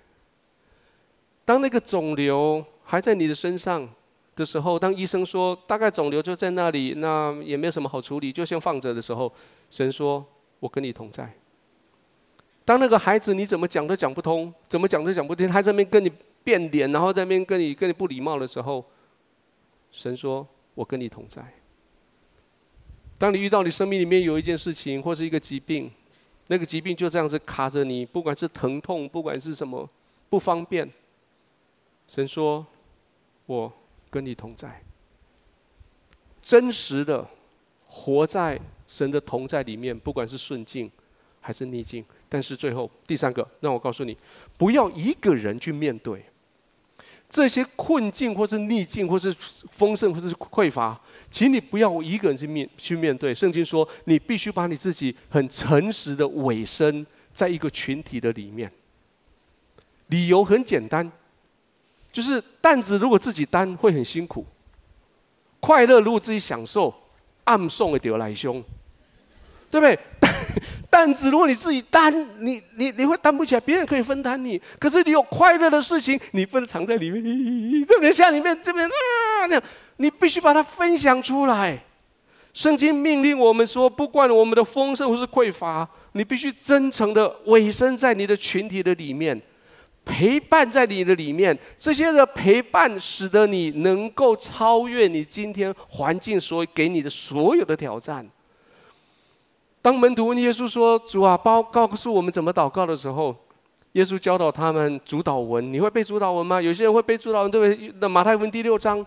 [1.44, 3.88] 当那个肿瘤还在你的身上
[4.36, 9.32] 的时候，当医生说大概肿瘤就在那里，那也没有什么好处理，就先放着的时候，
[9.70, 10.24] 神说
[10.58, 11.32] ：“我跟你同在。”
[12.64, 16.10] 当那个孩子你怎么讲都讲不通，怎么讲都讲不听，还在那边跟你
[16.44, 18.84] 变脸，然后在那边跟你跟你不礼貌的时候，
[19.90, 21.42] 神说：“我跟你同在。”
[23.18, 25.90] 当你遇到你生命里面有一件事情或是一个疾病，
[26.46, 29.88] 那个疾病就这样子卡着你，不管是疼痛，不管是什么
[30.30, 30.88] 不方便，
[32.06, 32.66] 神说
[33.46, 33.72] ：“我
[34.10, 34.82] 跟你同在。”
[36.42, 37.28] 真实的
[37.86, 40.90] 活在神的同在里面，不管是顺境
[41.40, 42.04] 还是逆境。
[42.32, 44.16] 但是最后第三个，让我告诉你，
[44.56, 46.24] 不要一个人去面对。
[47.28, 49.34] 这些困境，或是逆境，或是
[49.70, 50.98] 丰盛，或是匮乏，
[51.30, 53.34] 请你不要一个人去面去面对。
[53.34, 58.72] 圣经说，你必须把你自己很诚实的委身在一个群体的里面。
[60.06, 61.12] 理由很简单，
[62.10, 64.46] 就是担子如果自己担会很辛苦，
[65.60, 66.94] 快乐如果自己享受，
[67.44, 68.62] 暗送的丢来凶，
[69.70, 69.98] 对不对？
[70.88, 74.60] 担子，如果你自己担，你你你会担不起来，别人可以分担你。
[74.78, 79.62] 可是你有快乐的事情，你不能藏在里面，这边下里面，这边啊这样，
[79.96, 81.82] 你必须把它分享出来。
[82.52, 89.40] 圣经命令我们说，不管我们的丰盛或是匮乏，你必须真诚的委身在你的群体的里面，
[90.04, 91.58] 陪伴在你的里面。
[91.78, 98.28] 这些的陪伴，使得你能够超越你今天环境所给你的所有的挑战。
[99.82, 103.34] 当门徒问耶稣说：“主啊，包告诉我们怎么祷告的时候，
[103.94, 105.72] 耶稣教导他们主祷文。
[105.72, 106.62] 你会背主祷文吗？
[106.62, 107.92] 有些人会背主祷文，对不对？
[107.98, 109.04] 那马太福音第六章，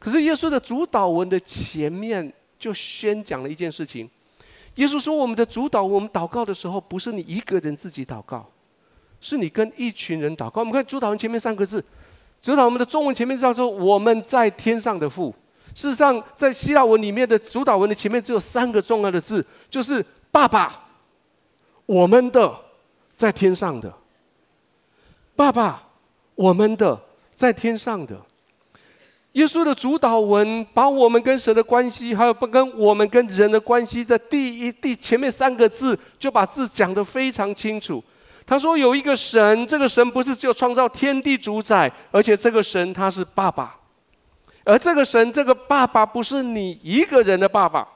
[0.00, 4.10] 可是耶稣的主祷文的前面就宣讲了一件事情。
[4.74, 8.44] 耶稣说：我们的主祷，我们祷告的时候，不是你一个人自己祷告，
[9.20, 10.62] 是你跟一群人祷告。
[10.62, 11.84] 我们看主祷文前面三个字，
[12.42, 15.32] 主祷文的中文前面叫做‘我们在天上的父’。”
[15.74, 20.84] 事实上，在希腊文里面的主导文的前面只有三个重要的字，就是“爸爸”，
[21.86, 22.54] 我们的
[23.16, 23.92] 在天上的。
[25.36, 25.82] 爸爸，
[26.34, 27.00] 我们的
[27.34, 28.20] 在天上的。
[29.32, 38.02] 耶稣的主导文把我们跟神的关系，还有不跟我们跟人的关系，在第一第前面三个字就把字讲得非常清楚。
[38.44, 43.76] 他说有一个神，这个神不是只有创造天地主宰，而且这个神他是爸爸。
[44.64, 47.86] 而这个神，这个爸爸不是你一个人的爸爸，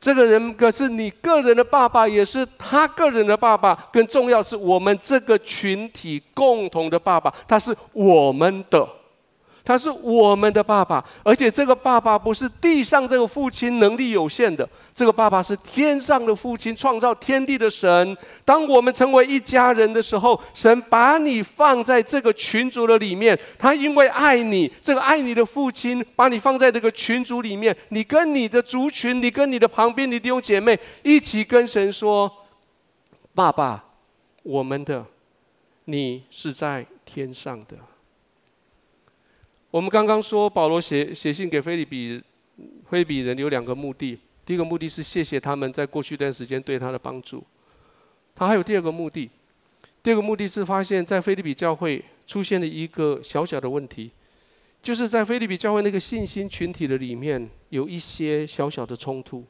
[0.00, 3.74] 这个人可是你个人的爸爸，也是他个人的爸爸。
[3.92, 8.88] 更重要是我们这个群体共同的爸爸，他是我们的。
[9.68, 18.16] 他是我们的爸爸，而且这个爸爸不是地上这个父亲能力有限的，这个爸爸是天上的父亲，创造天地的神。
[18.46, 32.32] 当我们成为一家人的时候，神把你放在这个群组的里面，他因为爱你，这个爱你的父亲把你放在这个群组里面，你跟你的族群，你跟你的旁边你弟兄姐妹一起跟神说
[33.36, 33.84] ：“爸爸，
[34.44, 35.04] 我们的，
[35.84, 37.76] 你是在天上的。”
[39.70, 42.22] 我们刚刚说，保罗写写信给腓利比
[42.88, 44.18] 腓立比人有两个目的。
[44.46, 47.44] 第一个目的是谢谢他们在过去一段时间对他的帮助。
[48.34, 49.28] 他还有第二个目的，
[50.02, 54.10] 第二个目的是发现，在腓利比教会出现了一个小小的问题，
[54.82, 59.44] 就是在腓利比教会那个信心群体的里面，有一些小小的冲突，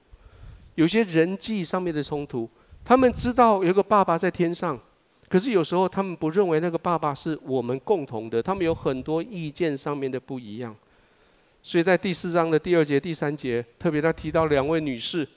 [0.74, 2.50] 有些人际上面的冲突。
[2.84, 4.80] 他们知道有个爸爸在天上。
[5.28, 10.74] 可是有时候他们不认为那个爸爸是我们共同的，他们有很多意见上面的不一样，
[11.62, 15.28] 所以在第四章的第二节、第三节，特别他提到两位女士。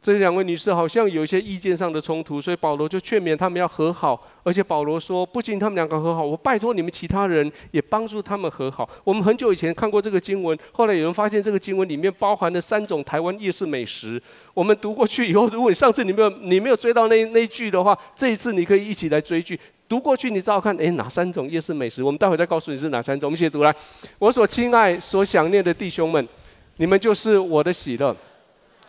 [0.00, 4.28] 这两位女士好像有一些意见上的冲突，所以保罗就劝勉他们要和好。
[4.44, 8.88] 而且保罗说，不仅他们两个和好，我拜托你们其他人也帮助他们和好。
[9.02, 14.22] 我们很久以前看过这个经文，后来有人发现这个经文里面包含了三种台湾夜市美食。
[14.54, 19.58] 我们读过去以后，如果你上次你没有你没有追到那那句的话，这一次你可以一起来追剧。
[19.88, 22.04] 读过去你照看，诶，哪三种夜市美食？
[22.04, 23.26] 我们待会再告诉你是哪三种。
[23.26, 23.74] 我们一起读来，
[24.20, 26.28] 我所亲爱、所想念的弟兄们，
[26.76, 28.14] 你们就是我的喜乐，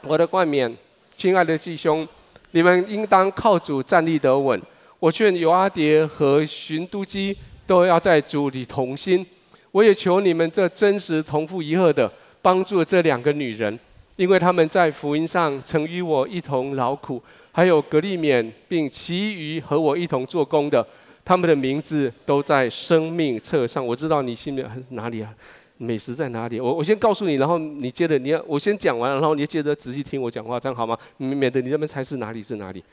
[0.03, 0.77] 我的冠冕。
[1.19, 2.07] 亲爱的弟兄，
[2.51, 4.57] 你们应当靠主站立得稳。
[4.99, 7.35] 我劝犹阿蝶和寻都基
[7.67, 9.25] 都要在主里同心。
[9.73, 12.09] 我也求你们这真实同父一轭的，
[12.41, 13.77] 帮助这两个女人，
[14.15, 17.21] 因为他们在福音上曾与我一同劳苦。
[17.51, 20.87] 还有格利免，并其余和我一同做工的，
[21.25, 23.85] 他们的名字都在生命册上。
[23.85, 25.33] 我知道你心里还是哪里啊？
[25.81, 26.59] 美食在哪里？
[26.59, 30.97] 我我先告诉你，然后你接着你要我先讲完，然后你接着仔细听我讲话，这样好吗？
[31.15, 32.83] 免得你这边猜是哪里是哪里。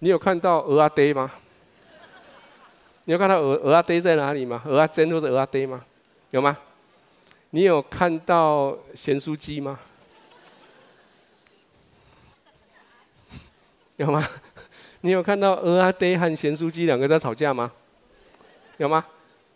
[0.00, 1.32] 你有看到鹅阿爹吗？
[3.06, 4.62] 你有看到蚵蚵仔嗲在哪里吗？
[4.66, 5.82] 鹅阿珍或者鹅阿爹吗？
[6.32, 6.54] 有吗？
[7.50, 9.80] 你有看到咸酥鸡吗？
[13.96, 14.22] 有吗？
[15.00, 17.72] 你有看到鹅阿爹和咸酥鸡两个在吵架吗？
[18.76, 19.02] 有吗？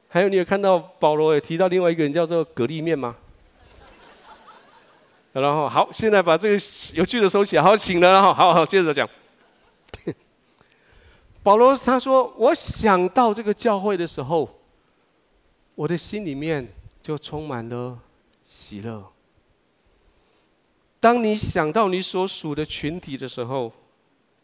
[0.08, 3.14] 还有，你有看到保罗也提到另外一个人叫做革利面吗？
[5.32, 9.08] 然后好，现在把这个有趣的收起来，好，请了，然后好好接着讲。
[11.44, 14.48] 保罗他说：“我想到这个教会的时候，
[15.74, 16.66] 我的心里面
[17.02, 17.98] 就充满了
[18.44, 19.12] 喜乐。
[20.98, 23.70] 当你想到你所属的群体的时候，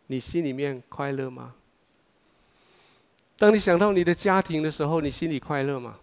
[0.06, 1.54] 你心里面快乐吗？”
[3.36, 5.96] 当你想到你的家庭的时候，你心里快乐吗？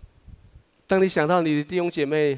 [0.86, 2.38] 当你想到你的弟兄姐妹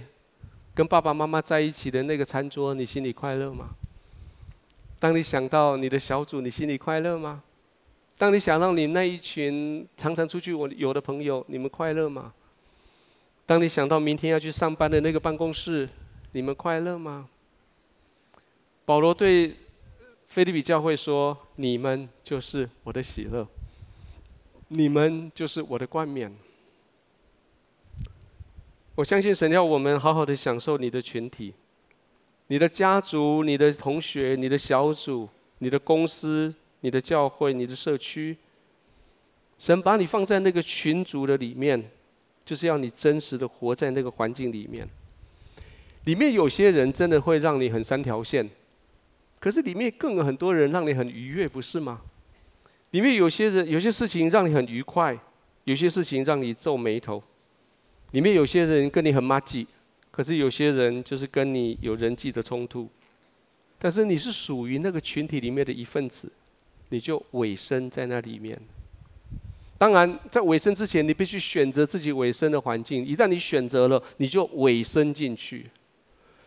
[0.76, 3.70] 跟爸爸妈妈在一起的那个餐桌，你心里快乐吗？
[5.00, 7.42] 当你想到你的小组，你心里快乐吗？
[8.18, 12.32] 当你想到你那一群常常出去我有的朋友，你们快乐吗？
[13.46, 15.90] 当你想到明天要去上班的那个办公室，
[16.32, 17.28] 你们快乐吗？
[18.86, 19.56] 保罗对
[20.28, 23.46] 腓立比教会说：“你们就是我的喜乐，
[24.74, 26.34] 你们就是我的冠冕。”
[28.96, 31.54] 我相信神要我们好好的享受你的群体，
[32.48, 38.38] 你的家族、你的同学、你的小组、你的公司、你的教会、你的社区。
[39.58, 41.92] 神把你放在那个群组的里面，
[42.44, 44.88] 就是要你真实的活在那个环境里面。
[46.04, 48.48] 里面有些人真的会让你很三条线。
[49.40, 52.02] 可是里面更有很多人让你很愉悦，不是吗？
[52.94, 55.18] 里面有些人有些事情让你很愉快，
[55.64, 57.22] 有些事情让你皱眉头。
[58.12, 59.66] 里面有些人跟你很麻吉，
[60.12, 62.88] 可是有些人就是跟你有人际的冲突。
[63.80, 66.32] 但是你是属于那个群体里面的一份子，
[66.90, 68.56] 你就委身在那里面。
[69.80, 73.04] 当然，在委身之前，你必须选择自己委身的环境。
[73.04, 75.66] 一旦你选择了，你就委身进去。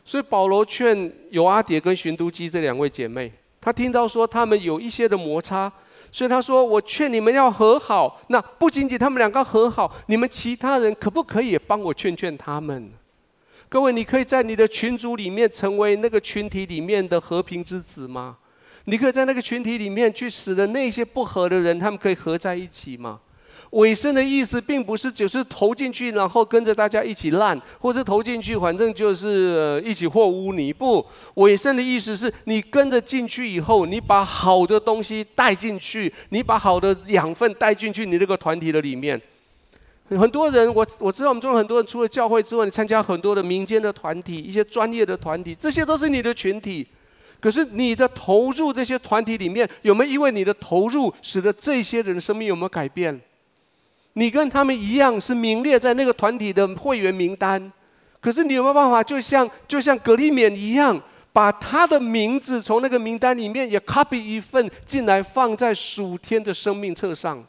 [0.04, 5.70] 所以保罗劝友阿迭跟寻都基这两位姐妹，他听到说他们有一些的摩擦，
[6.16, 8.22] 所以他说：“我劝你们要和好。
[8.28, 12.90] 那不仅仅他们两个和好，你们其他人可不可以也帮我劝劝他们？
[13.68, 18.38] 各位，你可以在你的群组里面成为那个群体里面的和平之子吗？
[18.86, 23.20] 你可以在那个群体里面去使得那些不和的人，他们可以合在一起吗？”
[23.70, 30.72] 委身的意思，并不是只是投进去，然后跟着大家一起烂，或是投进去，反正就是一起和污泥。
[30.72, 31.04] 不，
[31.34, 39.20] 委身的意思是你跟着进去以后，你把好的东西带进去，你把好的养分带进去你这个团体的里面。
[40.10, 46.86] 很多人，我我知道我们中国很多人，除了教会之外，你参加很多的民间的团体，一些专业的团体，这些都是你的群体。
[47.40, 53.20] 可是你的投入这些团体里面，有没有因为你的投入，使得这些人的生命有没有改变？
[54.18, 57.70] 你跟他们一样是名列在那个团体的会员名单，
[58.18, 60.98] 可是你有没有办法，就像就像格利勉一样，
[61.34, 67.44] 把他的名字从那个名单里面也 copy 一份进来，放在属天的生命册上？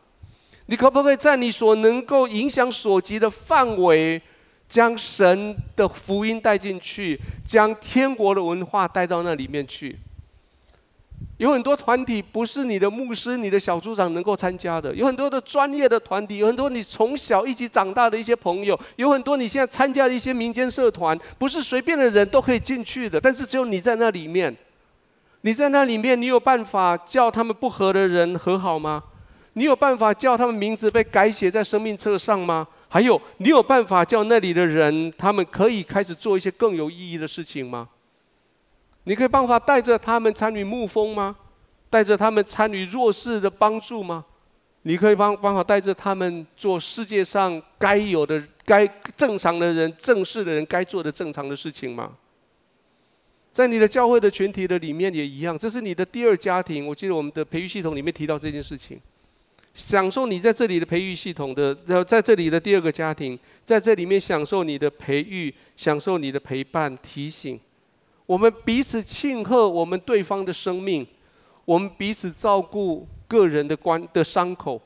[0.65, 4.22] 你可不可以在你所能够影响所及的范围，
[4.68, 9.97] 将神的福音带进去，将天国的文化带到那里面去？
[11.38, 14.94] 有很多团体不是你的牧师、你的小组长能够参加的。
[14.96, 23.22] 有很多的专业的团体，有很多你从小一起长大的一些朋友，有很多你现在参加的一些民间社团，不是随便的人都可以进去的。
[23.22, 24.56] 但是只有你在那里面，
[25.42, 29.04] 你在那里面，你有办法叫他们不和的人和好吗？
[29.54, 32.68] 你有办法叫他们名字被改写在生命册上吗？
[32.88, 37.88] 还有，你有办法叫那里的人，他们可以开始做一些更有意义的事情吗？
[39.08, 41.34] 你可以办法带着他们参与牧风吗？
[41.89, 44.26] 带着他们参与弱势的帮助吗？
[44.82, 48.86] 你可以帮办法带着他们做世界上该有的、该
[49.16, 52.18] 正常的人、正式的人该做的正常的事情吗？
[53.53, 56.86] 在你的教会的群体的里面也一样，这是你的第二家庭。
[56.86, 58.99] 我记得我们的培育系统里面提到这件事情，
[59.74, 67.58] 享受你在这里的培育系统的，然后在这里的第二个家庭，在这里面享受你的培育，享受你的陪伴、提醒。
[68.28, 71.08] 我们彼此庆贺我们对方的生命，
[71.66, 74.80] 我们彼此照顾个人的关的伤口，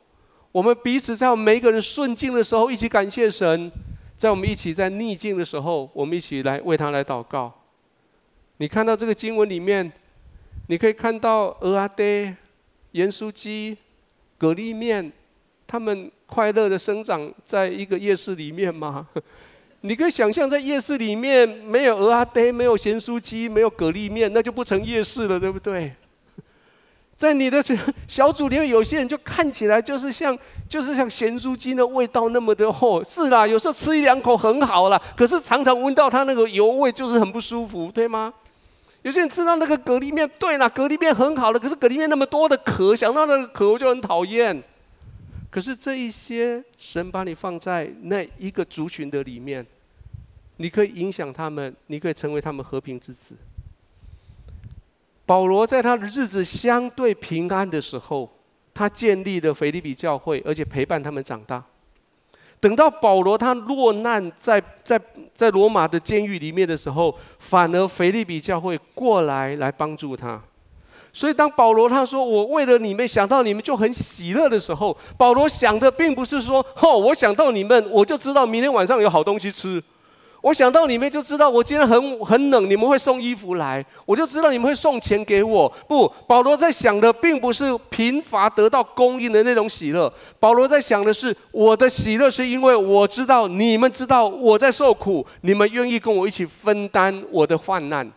[0.52, 3.72] 我们彼此在我们每一个人顺境的时候一起感谢神，
[4.16, 7.52] 在我们一起在逆境的时候，我们一起来为他来祷告。
[8.58, 9.92] 你看到这个经文里面，
[10.68, 12.36] 你可以看到蚵仔嗲、
[12.92, 13.76] 盐酥鸡、
[14.38, 15.12] 蛤蜊面，
[15.66, 19.08] 他们快乐的生长在一个夜市里面吗？
[19.84, 25.91] 你可以想象，在夜市里面没有蚵仔嗲，没有咸酥鸡，没有蛤蜊面，那就不成夜市了，对不对？
[27.17, 27.63] 在你的
[28.07, 30.38] 小组里面，有些人就看起来就是像，
[30.69, 33.03] 就是像咸酥鸡的味道那么的厚。
[33.03, 38.32] 是啦，有时候吃一两口很好啦，可是常常闻到它那个油味，就是很不舒服，对吗？
[39.01, 44.61] 有些人吃到那个蛤蜊面，对啦，蛤蜊面很好的，可是蛤蜊面那么多的壳，想到那个壳我就很讨厌。
[45.52, 49.64] 可是这一些神把你放在那一个族群的里面，
[50.56, 53.36] 你可以影响他们，你可以成为他们和平之子。
[55.26, 58.30] 保罗在他的日子相对平安的时候，
[58.74, 61.62] 他建立了腓立比教会，而且陪伴他们长大。
[62.62, 64.99] 等到保罗他落难在在
[65.36, 70.41] 在罗马的监狱里面的时候，反而腓立比教会过来来帮助他。
[71.14, 79.84] 所以当保罗他说我为了你们想到你们就很喜乐的时候，保罗想的并不是说哦，我想到你们我就知道明天晚上有好东西吃。
[80.41, 85.72] 我想到你们就知道，我今天很很冷，你们会送衣服来，我就知道你们会送钱给我。
[85.88, 98.12] 不，保罗在想的并不是贫乏得到供应的那种喜乐，保罗在想的是，我的喜乐是因为我知道你们知道我在受苦，你们愿意跟我一起分担我的患难。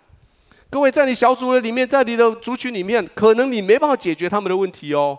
[0.74, 5.16] 各位，在你小组的里面，在你的族群里面，可能你没办法解决他们的问题哦，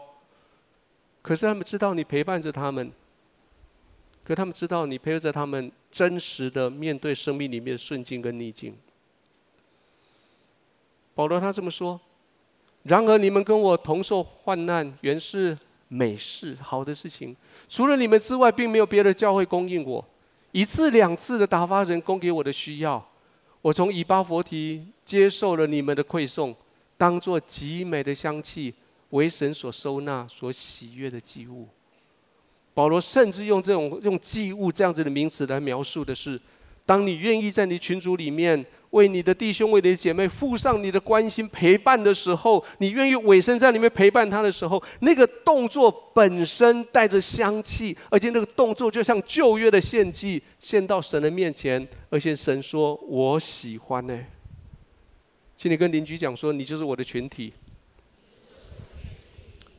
[1.22, 2.92] 可是他们知道你陪伴着他们。
[4.26, 8.76] 可他们知道你陪着他们真实的面对生命里面的顺境跟逆境。
[11.14, 11.98] 保罗他这么说
[12.84, 17.34] ：“然而你们跟我同受患难，原是美事，好的事情。
[17.70, 20.06] 除了你们之外，并没有别的教会供应我，
[20.52, 23.02] 一次两次的打发人供给我的需要。
[23.66, 26.56] 我从以巴佛提接受了你们的馈送，
[26.98, 28.72] 当作极美的香气，
[29.10, 31.68] 为神所收纳、所喜悦的祭物。”
[32.76, 36.40] 保罗甚至用这种用祭物这样子的名词来描述的是，
[36.86, 54.18] 当你愿意在你群组里面为你的弟兄、为你的姐妹付上你的关心陪伴的时候，你愿意委身在里面陪伴他的时候，那个动作本身带着香气，而且那个动作就像旧约的献祭，献到神的面前，而且神说：“我喜欢呢。”
[55.58, 57.54] 请你跟邻居讲说：“你就是我的群体，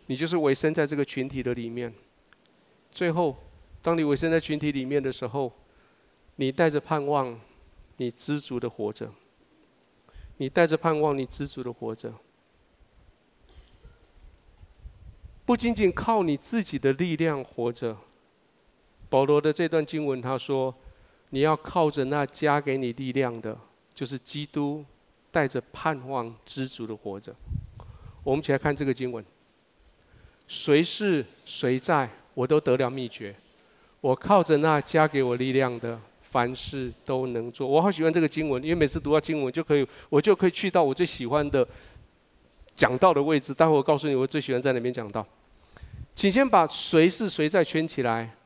[0.07, 1.93] 你就是委身在这个群体的里面。”
[2.93, 3.37] 最后，
[3.83, 5.53] 当你委身在群体里面的时候，
[6.37, 7.39] 你带着盼望，
[7.97, 9.13] 你知足的活着。
[10.37, 12.13] 你带着盼望，你知足的活着。
[15.45, 17.97] 不仅仅靠你自己的力量活着。
[19.09, 20.75] 保罗的这段经文他说
[21.31, 23.57] ：“你要靠着那加给你力量的，
[23.95, 24.85] 就是基督，
[25.31, 27.35] 带着盼望知足的活着。”
[28.25, 29.25] 我们一起来看这个经文：
[30.49, 32.11] 谁是谁在？
[32.35, 33.35] 我都得了秘诀，
[34.03, 35.99] 我靠着那加给我力量的，
[36.37, 37.67] 凡事都能做。
[37.67, 41.67] 我好喜欢这个经文，因为每次读到经文，就可以我就可以去到我最喜欢的
[42.75, 43.55] 讲道的位置。
[43.55, 45.27] 待会我告诉你，我最喜欢在哪边讲道。
[46.15, 48.37] 请先把谁是谁在圈起来，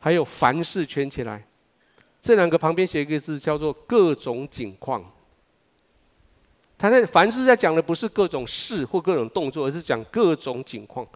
[0.00, 1.46] 还有凡事圈起来。
[2.20, 5.04] 这两个旁边写一个字，叫做各种景况。
[6.76, 11.06] 他在凡事在讲的不是各种事或各种动作，而是讲各种景况。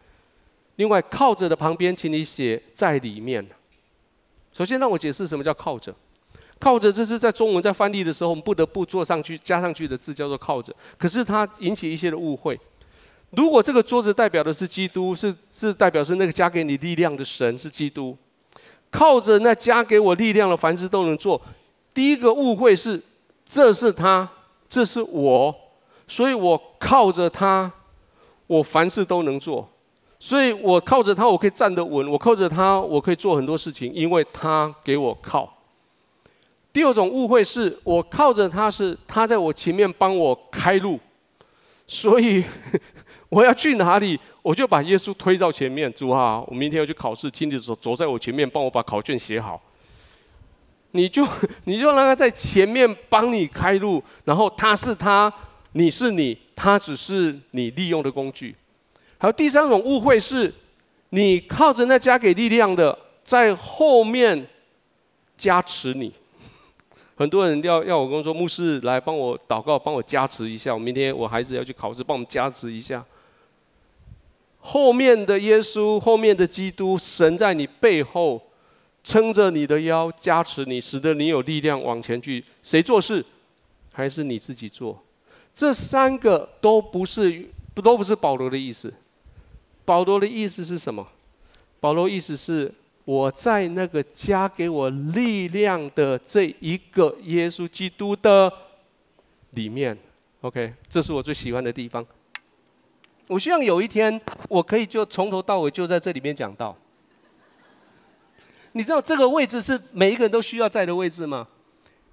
[0.77, 3.45] 另外，靠着的旁边，请你写在里面。
[4.53, 5.95] 首先，让我解释什么叫靠着。
[6.59, 10.75] 靠着，这是在中文在翻译的时候，我们不得不做上去、加上去的字，叫做靠着。
[10.97, 12.59] 可是它引起一些的误会。
[13.31, 18.17] 如果这个桌子代表的是基督，是是代表是那个加给你力量的神是基督。
[18.91, 21.41] 靠着那加给我力量的，凡事都能做。
[21.95, 23.01] 第一个误会是，
[23.49, 24.29] 这是他，
[24.69, 25.55] 这是我，
[26.09, 27.71] 所以我靠着他，
[28.47, 29.69] 我凡事都能做。
[30.21, 35.55] 所以我靠着他，我可以站得稳；我靠着他，我可以做很多事情，因为他给我靠。
[36.73, 40.99] 第二种误会是我靠着他，是他在我前面帮我开路，
[41.87, 42.45] 所以
[43.31, 45.93] 我要去哪里，我就把耶稣推到前面。
[45.93, 49.61] 主啊，我明天要去考试，请你走走在我前面，帮我把考卷写好。
[50.93, 51.27] 你就
[51.65, 55.33] 你就让他在前面帮你开路，然后他是他，
[55.73, 58.55] 你是你，他只是你利用的工具。
[59.19, 60.53] 还有第三种误会是，
[61.11, 64.47] 你靠着那加给力量的，在后面
[65.37, 66.13] 加持你。
[67.17, 70.73] 很多人要要我跟我说，牧师来帮我祷告，帮我加持一下。
[70.73, 73.05] 我明天我孩子要去考试，帮我们加持一下。
[74.61, 78.41] 后面的耶稣，后面的基督，神在你背后
[79.03, 82.45] 撑着你的腰，加持你，使得你有力量往前去。
[82.63, 83.25] 谁做事，
[83.93, 85.03] 还是你自己做？
[85.53, 88.95] 这三个都不是，都不是保罗的意思。
[89.89, 91.09] 保罗的意思是什么？
[91.81, 92.71] 保罗意思是
[93.07, 98.53] 我在那个加给我力量的这一个耶稣基督的
[99.53, 99.97] 里面。
[100.43, 102.07] OK，这是我最喜欢的地方。
[103.29, 104.21] 我希望有一天
[104.51, 106.77] 我可以就从头到尾就在这里面讲到。
[108.73, 111.49] 你知道这个位置是每一个人都需要在的位置吗？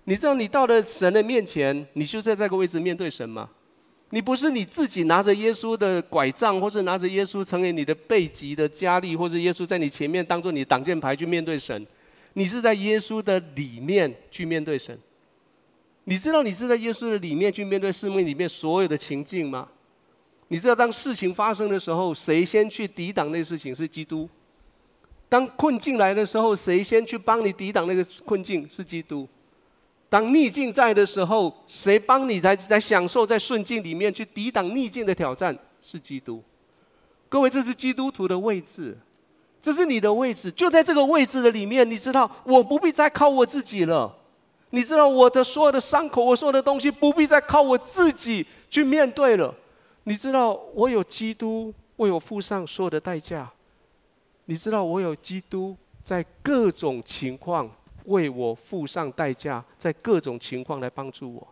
[0.06, 3.50] 你知道你到了神的面前，你就在这个位置面对神吗？
[4.16, 11.86] 你不是你自己拿着耶稣的拐杖，或是拿着耶稣成为你的背脊的加力，或是耶稣在你前面当做你的挡箭牌去面对神。
[12.32, 14.98] 你是在耶稣的里面去面对神。
[16.06, 19.68] 你知道你是在耶稣的里面去面对生命里面所有的情境吗？
[20.48, 24.30] 你知道当事情发生的时候，谁先去抵挡那个事情是基督？
[25.28, 29.28] 当困境来的时候，谁先去帮你抵挡那个困境是基督？
[30.16, 35.54] 当逆境在的时候，谁帮你在在享受在顺境里面去抵挡逆境的挑战？
[35.82, 36.42] 是基督。
[37.28, 38.98] 各位，这是基督徒的位置，
[39.62, 41.92] 这是你的位置，就在这个位置的里面。
[41.92, 44.16] 你知道，我不必再靠我自己了。
[44.70, 49.54] 你知道，我的所有的伤口，我所有的东西，不必再靠我自己去面对了。
[50.06, 53.52] 你知道，我有基督为我付上所有的代价。
[54.46, 57.70] 你知道，我有基督在各种情况
[58.06, 61.48] 为我付上代价，在各种情况来帮助我。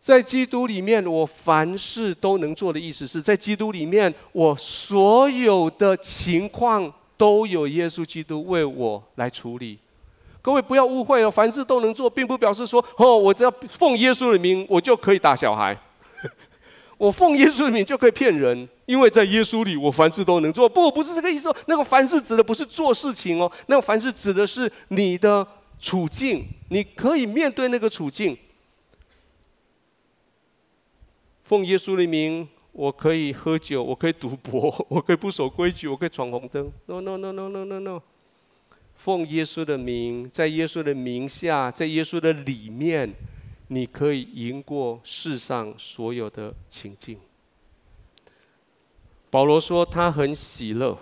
[0.00, 9.78] 在基督里面，我凡事都能做的意思是在基督里面，我所有的情况都有耶稣基督为我来处理。
[10.40, 15.74] 各位不要误会哦，凡事都能做，并不表示说哦，我只要奉耶稣的名，我就可以打小孩；
[17.00, 20.68] 我奉耶稣的名就可以骗人，因为在耶稣里，我凡事都能做。
[20.68, 21.56] 不，不是这个意思哦。
[21.66, 25.46] 那个凡事指的不是做事情哦，那个凡事指的是你的
[25.80, 28.36] 处境，你可以面对那个处境。
[31.44, 36.70] 奉耶稣的名，我可以喝酒，我可以赌博， 我可以不守规矩，我可以闯红灯。
[36.84, 38.02] No no no no no no no。
[38.96, 43.14] 奉耶稣的名，在耶稣的名下，在耶稣的里面，
[43.72, 47.16] 你可以赢过世上所有的情境。
[49.30, 50.98] 保罗说他很喜乐。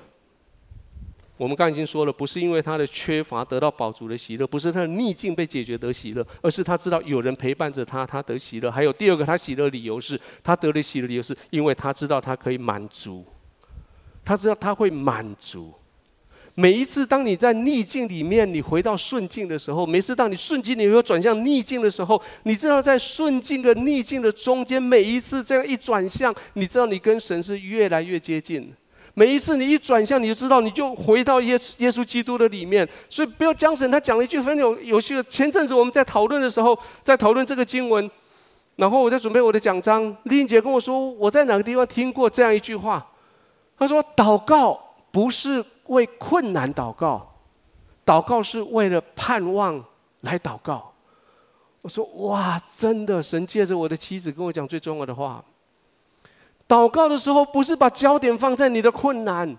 [1.39, 8.71] 我们刚才已经说了，不是因为他的缺乏得到宝足的喜乐，不是他的逆境被解决得喜乐，而是他知道有人陪伴着他，他得喜乐。
[8.71, 13.25] 还有第二个，他喜乐的理由是他得了喜乐理由是因为他知道他可以满足，
[14.27, 15.73] 他知道他会满足。
[16.61, 28.75] 每一次当你在逆境里面，你回到顺境的时候，每次当你顺境你又转向逆境的时候，你知道在顺境和逆境的中间，每一次这样一转向，你知道你跟神是越来越接近。
[29.15, 32.89] 每一次你一转向，你就知道你就回到耶耶稣基督的里面。
[33.09, 35.23] 所以不要讲神，他讲了一句很有有趣的。
[35.23, 38.11] 前阵子我们在讨论的时候，在讨论这个经文，
[38.75, 43.07] 然后我在准备我的讲章，丽英姐跟我说，我在哪个地方听过这样一句话？
[43.79, 44.77] 她说：“祷告
[45.13, 47.35] 不是为困难祷告，
[48.07, 49.85] 祷告是为了盼望
[50.23, 50.93] 来祷告。”
[51.83, 53.23] 我说：“哇，真的！
[53.23, 55.43] 神借着我的妻子跟我讲最重要的话。”
[56.69, 59.57] 祷告的时候，不是把焦点放在你的困难，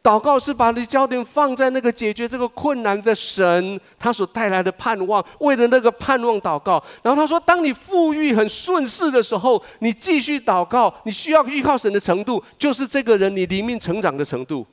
[0.00, 6.80] 祷告是把你焦点放在那个解决这个困难的神，他所带来的盼望，为了那个盼望祷告。
[7.02, 14.64] 然后他说，当你富裕很顺势的时候，你继续祷告，你需要依靠神的程度，就是这个人你灵命成长的程度。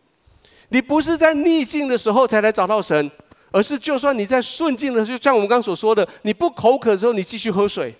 [0.72, 3.12] 你不是在逆境的时候才来找到神，
[3.52, 7.94] 而是就算你在顺境的时候，就像我们刚刚所说的，你不口渴的时候，你继续喝水。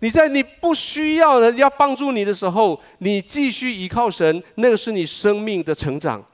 [0.00, 6.24] 你在你不需要人家帮助你的时候，你继续依靠神，那个是你生命的成长。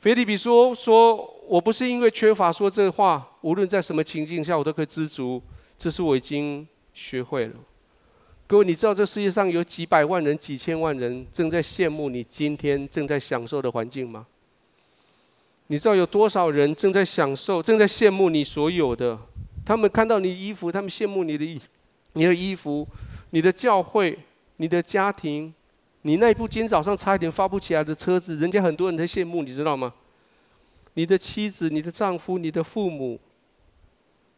[0.00, 5.40] 腓立比说：“说我不是因为缺乏说这话，无论在什么情境下，我都可以知足。
[5.78, 7.52] 这是我已经学会了。”
[8.48, 14.26] 各位，你知道这世界上有几百万人、几千万人正在羡慕你今天正在享受的环境吗？
[15.70, 19.16] 你知道有多少人正在享受、正在羡慕你所有的？
[19.64, 21.60] 他们看到你衣服，他们羡慕你的衣。
[22.14, 22.84] 你的衣服、
[23.30, 24.18] 你的教会、
[24.56, 25.54] 你的家庭、
[26.02, 29.94] 你那部今天早上差一点发不起来的车子，人家很多人在羡慕，你知道吗？
[30.94, 33.20] 你的妻子、你的丈夫、你的父母，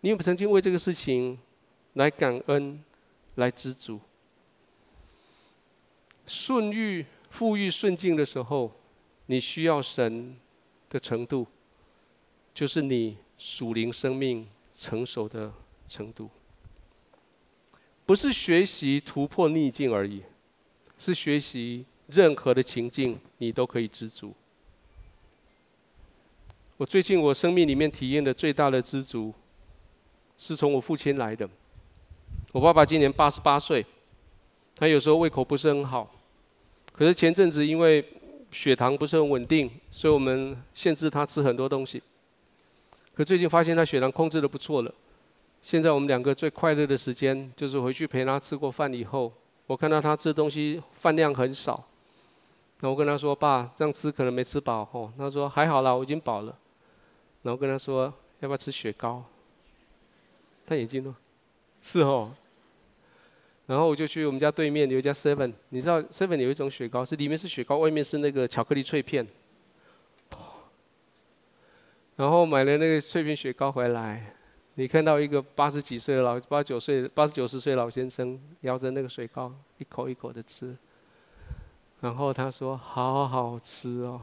[0.03, 1.39] 你有没有曾经为这个事情
[1.95, 2.79] 来感恩、
[3.37, 3.99] 来知足？
[6.27, 8.71] 顺遇、富裕、顺境的时候，
[9.25, 10.37] 你需要神
[10.93, 11.47] 的程度，
[12.53, 15.51] 就是你属灵生命成熟的
[15.89, 16.29] 程度。
[18.05, 20.23] 不是学习突破逆境而已，
[20.99, 24.35] 是学习任何的情境你都可以知足。
[26.77, 29.33] 我最近我生命里面体验的最大的知足，
[30.37, 31.49] 是从我父亲来的。
[32.53, 33.87] 我爸爸今年八十八岁，
[34.77, 36.15] 他有时候胃口不是很好，
[36.93, 38.05] 可是前阵子因为
[38.53, 42.03] 血糖不是很稳定，所以我们限制他吃很多东西。
[43.15, 44.95] 可最近发现他血糖控制得不错了。
[45.61, 49.33] 现在我们两个最快乐的时间，就是回去陪他吃过饭以后，
[49.67, 51.85] 我看到他吃东西饭量很少，
[52.81, 56.57] 那我跟他说：“爸，这样吃可能没吃饱哦。”他说：“还好啦，我已经饱了。”
[57.43, 59.25] 然后跟他说：“要不要吃雪糕？”
[60.67, 61.15] 他眼睛呢？
[61.83, 62.33] 是哦。
[63.73, 69.27] 然后我就去我们家对面有一家 Seven，你知道 Seven 有一种雪糕是里面是雪糕，外面是那个巧克力脆片。
[72.17, 74.35] 然后买了那个脆片雪糕回来。
[74.75, 80.77] 你看到一个八十几岁的老八九岁八十九十岁的老先生摇着那个雪糕，一口一口的吃，
[82.03, 84.21] 然后他说：“好好吃哦。”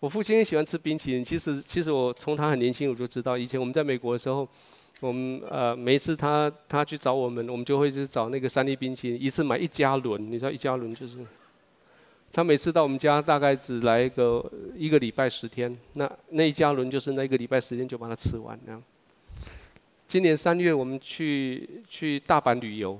[0.00, 1.22] 我父亲也喜欢吃冰淇淋。
[1.22, 4.48] 其实，其实我从他很年轻我就知道，以前我们在美国的时候，
[5.04, 10.30] 我们呃每次他他去找我们，我们就会去找那个三立冰淇淋，一次买一加仑。
[10.30, 11.18] 你知道一加仑就是，
[12.32, 18.82] 他每次到我们家大概只来一个一个礼拜十天，那那一加仑就是那一个礼拜十天就把它吃完那样。
[20.08, 22.98] 今年三月我们去去大阪旅游。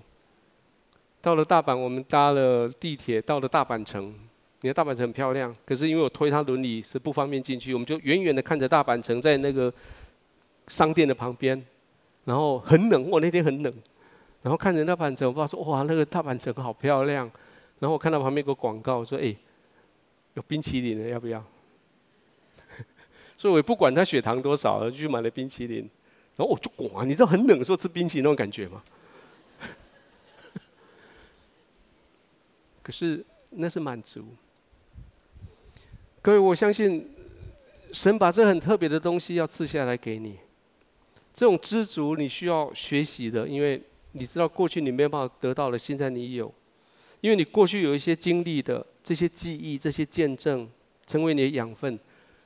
[1.23, 4.15] 到了大阪，我们搭了地铁到了大阪城。
[4.61, 9.73] 你看大阪城很漂亮，可是因为我推他轮椅是不方便进去，我们就远远的看着大阪城在那个
[10.69, 11.59] 商店的旁边，
[12.25, 13.73] 然后很冷，我那天很冷，
[14.43, 17.31] 然后看着那板城，我爸说哇，那个大阪城好漂亮。
[17.81, 19.35] 然后我看到旁边有个广告说，哎，
[20.35, 21.45] 有冰淇淋的要不要？
[23.37, 25.89] 所以我也不管他血糖多少，就去买了冰淇淋。
[26.37, 28.83] 然后我就咣，你知道很冷的时候吃冰淇淋那种感觉吗？
[32.83, 34.25] 可是那是满足。
[36.23, 37.15] 各位，我相信
[37.93, 40.39] 神把这很特别的东西要赐下来给你。
[41.35, 43.83] 这种知足你需要学习的，因为
[44.13, 46.53] 你知道过去你没有办法得到的，现在你有。
[47.21, 50.69] 因为你过去有一些经历的这些记忆、这些见证，
[51.07, 51.99] 成为你的养分，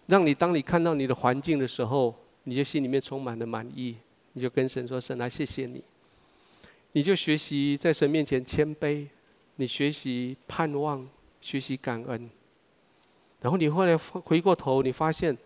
[0.07, 2.15] 让你当你看到你的环境的时候，
[2.45, 3.97] 你就心里面充满了满意，
[4.33, 5.83] 你就跟神说：“神啊，谢谢你。”
[6.93, 9.07] 你就学习在神面前谦卑。
[9.61, 11.05] 你学习盼望，
[11.41, 12.31] 学习感恩，
[13.41, 15.37] 然后你后来回过头，你发现，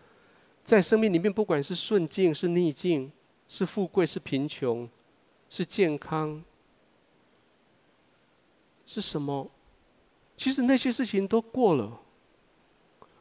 [0.63, 3.11] 在生命里面，不管是顺境是逆境，
[3.55, 4.89] 是富贵是贫穷，
[5.47, 6.43] 是健康，
[8.87, 9.47] 是什么？
[10.35, 12.01] 其实那些事情都过了。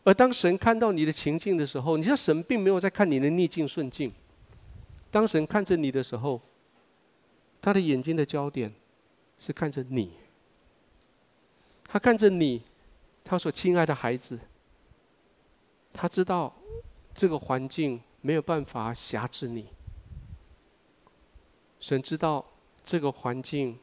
[0.05, 4.11] 而当神看到你的情境的时候，你知道神并没有在看你的逆境顺境。
[5.11, 6.41] 当神看着你的时候，
[7.61, 8.73] 他的眼睛的焦点
[9.39, 10.15] 是看着你。
[11.85, 12.63] 他看着你，
[13.23, 14.39] 他说：“亲爱的孩子，
[15.93, 16.57] 他知道
[17.15, 19.67] 这个环境没有办法辖制你。
[21.83, 22.45] 神知道
[22.85, 23.77] 这个环境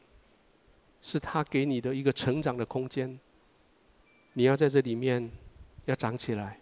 [1.02, 3.20] 是他给你的一个成长的空间。
[4.32, 5.30] 你要在这里面
[5.84, 6.58] 要长起来，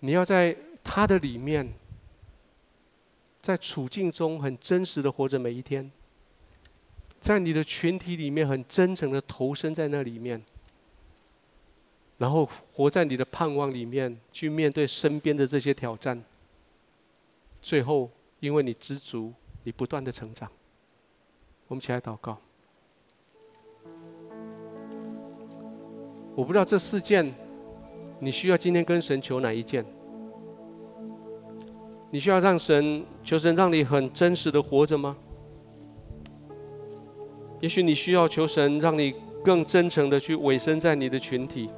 [0.00, 1.72] 你要在他的里面，
[3.40, 5.92] 在处境中很真实的活着每一天。”
[7.20, 10.44] 在你的群体里面，很真诚的投身在那里面，
[12.18, 16.22] 然后活在你的盼望里面，去面对身边的这些挑战。
[17.62, 18.10] 最后，
[18.44, 19.32] 因为你知足，
[19.62, 20.46] 你不断的成长。
[21.66, 22.36] 我们起来祷告。
[26.36, 27.32] 我不知道这四件，
[28.18, 29.82] 你需要今天跟神求哪一件？
[32.10, 35.16] 你需要让神求神让你很真实的活着吗？
[37.62, 41.70] 也许你需要求神，让你更真诚的去委身在你的群体。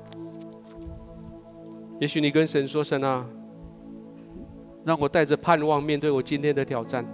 [2.00, 3.24] 也许你跟神说：“神啊，
[4.86, 7.04] 让我带着盼望面对我今天的挑战。”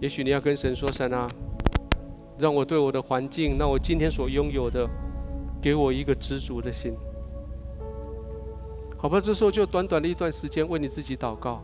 [0.00, 1.28] 也许你要跟神说：“神啊，
[2.38, 4.88] 让我对我的环境，让我今天所拥有的，
[5.60, 6.94] 给我一个知足的心。”
[8.96, 11.60] 好吧，这时候就短短的一段时间，为你自己祷告，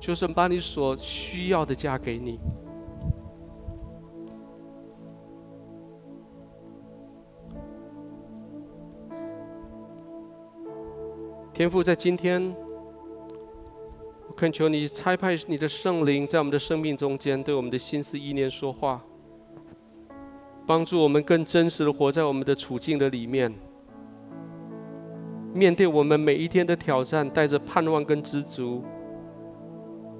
[0.00, 2.40] 求神把你所需要的加给你。
[11.52, 12.54] 天父，在今天，
[14.36, 19.02] 恳求你差派你的圣灵在我们的生命中间，对我们的心思意念说话，
[20.66, 23.50] 帮助我们更真实的活在我们的处境的里面，
[25.54, 28.84] 面对我们每一天的挑战，带着盼望跟知足。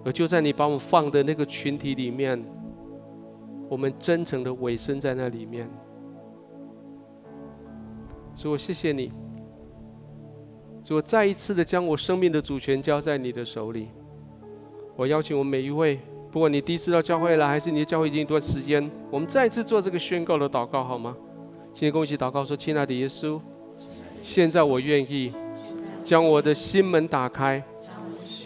[0.03, 2.43] 而就在你把我放的那个群体里面，
[3.69, 5.69] 我们真诚的委身在那里面。
[8.35, 9.13] 所以我谢谢你。
[10.89, 13.89] 我再一次的将我生命的主权交在你的手里。
[14.97, 16.01] 我邀请我们每一位，
[16.33, 21.15] 不管你第一次到教会来，还是你的教会已经一段时间，我们再次做这个宣告的祷告，好吗？
[21.75, 23.39] 今天跟我一起祷告说：“亲爱的耶稣，
[24.23, 25.31] 现在我愿意
[26.03, 27.63] 将我的心门打开，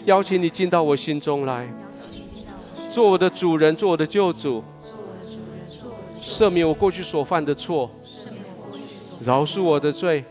[0.06, 1.72] 邀请你进到我心中来，
[2.92, 4.64] 做我的主人，做我的救主，
[6.20, 7.88] 赦免我过去所犯的错，
[9.22, 10.24] 饶恕我的罪。”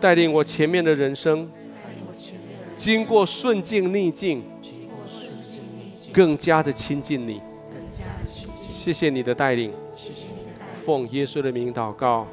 [0.00, 1.46] 带领我前面的人生，
[2.78, 4.42] 经过顺境逆境，
[6.12, 7.40] 更加的亲近你。
[8.68, 9.72] 谢谢你的带领。
[10.84, 12.26] 奉耶稣的名祷告。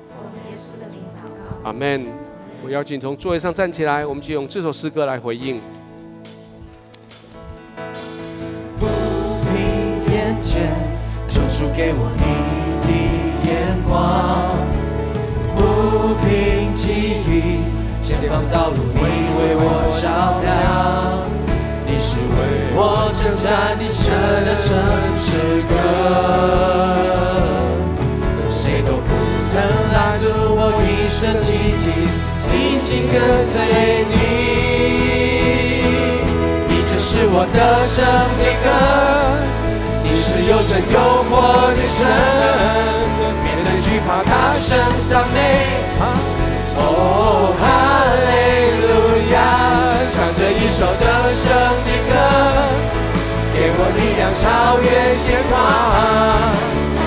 [1.64, 2.06] 阿门。
[2.64, 5.62] 我邀请从座位上站起来，我们就用这首诗歌来回应。
[8.80, 8.86] 不
[9.46, 9.56] 凭
[10.12, 10.68] 眼见，
[11.30, 12.24] 求主给我你
[12.82, 12.90] 的
[13.48, 14.58] 眼光；
[15.56, 15.60] 不
[16.26, 16.82] 凭记
[17.30, 17.62] 忆，
[18.04, 19.62] 前方道路你为我
[20.02, 20.48] 照亮。
[21.86, 22.36] 你是为
[22.76, 23.17] 我。
[23.42, 23.46] 赞
[23.80, 24.06] 你圣
[24.46, 24.68] 的圣
[25.20, 25.28] 诗
[25.70, 25.72] 歌。
[28.50, 29.10] 谁都不
[29.54, 29.58] 能
[29.94, 30.24] 拉住
[30.56, 31.48] 我一生紧
[31.80, 31.86] 紧
[32.50, 32.52] 紧
[32.84, 33.16] 紧跟
[33.46, 33.54] 随
[34.10, 34.16] 你，
[36.68, 37.58] 你就是我的
[37.88, 37.96] 生
[38.38, 38.68] 命歌。
[40.20, 40.96] 是有着诱
[41.30, 41.32] 惑
[41.74, 41.98] 的神，
[43.44, 44.68] 面对惧怕大声
[45.10, 45.38] 赞美，
[46.76, 46.82] 哦，
[47.60, 47.62] 哈
[48.28, 48.30] 利
[48.82, 48.86] 路
[49.34, 49.36] 亚。
[49.78, 49.87] Oh,
[54.28, 54.44] 我力量超
[54.82, 55.56] 越险况，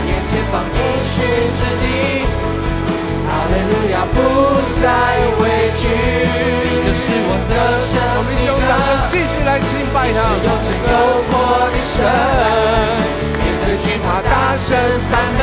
[0.09, 1.21] 眼前方应许
[1.53, 1.85] 之地，
[3.29, 4.17] 哈利路亚不
[4.81, 4.89] 再
[5.39, 5.45] 畏
[5.77, 5.85] 惧，
[6.65, 7.53] 你就是我的
[7.93, 7.93] 生
[8.25, 8.73] 命歌，
[9.13, 10.97] 继续来敬拜他，你是有真有
[11.29, 11.31] 活
[11.69, 11.95] 的神，
[13.37, 14.67] 面对惧怕大声
[15.11, 15.41] 赞美。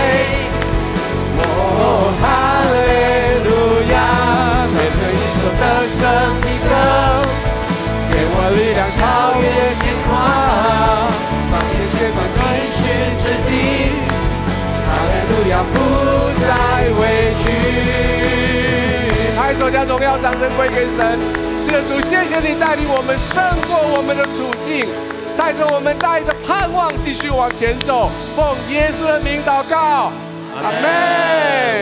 [1.38, 1.46] 哦，
[2.20, 2.26] 哈
[2.74, 2.76] 利
[3.46, 3.50] 路
[3.94, 3.96] 亚，
[4.66, 5.62] 唱着一首得
[5.94, 6.02] 胜
[6.42, 6.74] 的歌，
[8.10, 8.98] 给我力量超
[9.38, 9.46] 越
[9.78, 10.18] 险况，
[15.38, 15.78] 哈利路亚不
[16.42, 16.50] 再
[16.98, 17.02] 委
[17.44, 17.46] 屈。
[19.38, 21.20] 拍手将荣耀掌声归给神，
[21.66, 23.36] 是的主，谢谢你带领我们胜
[23.68, 24.88] 过我们的处境，
[25.38, 30.12] 带着我们带着盼望继续往前走，奉耶稣的名祷告。
[30.56, 31.78] 阿门。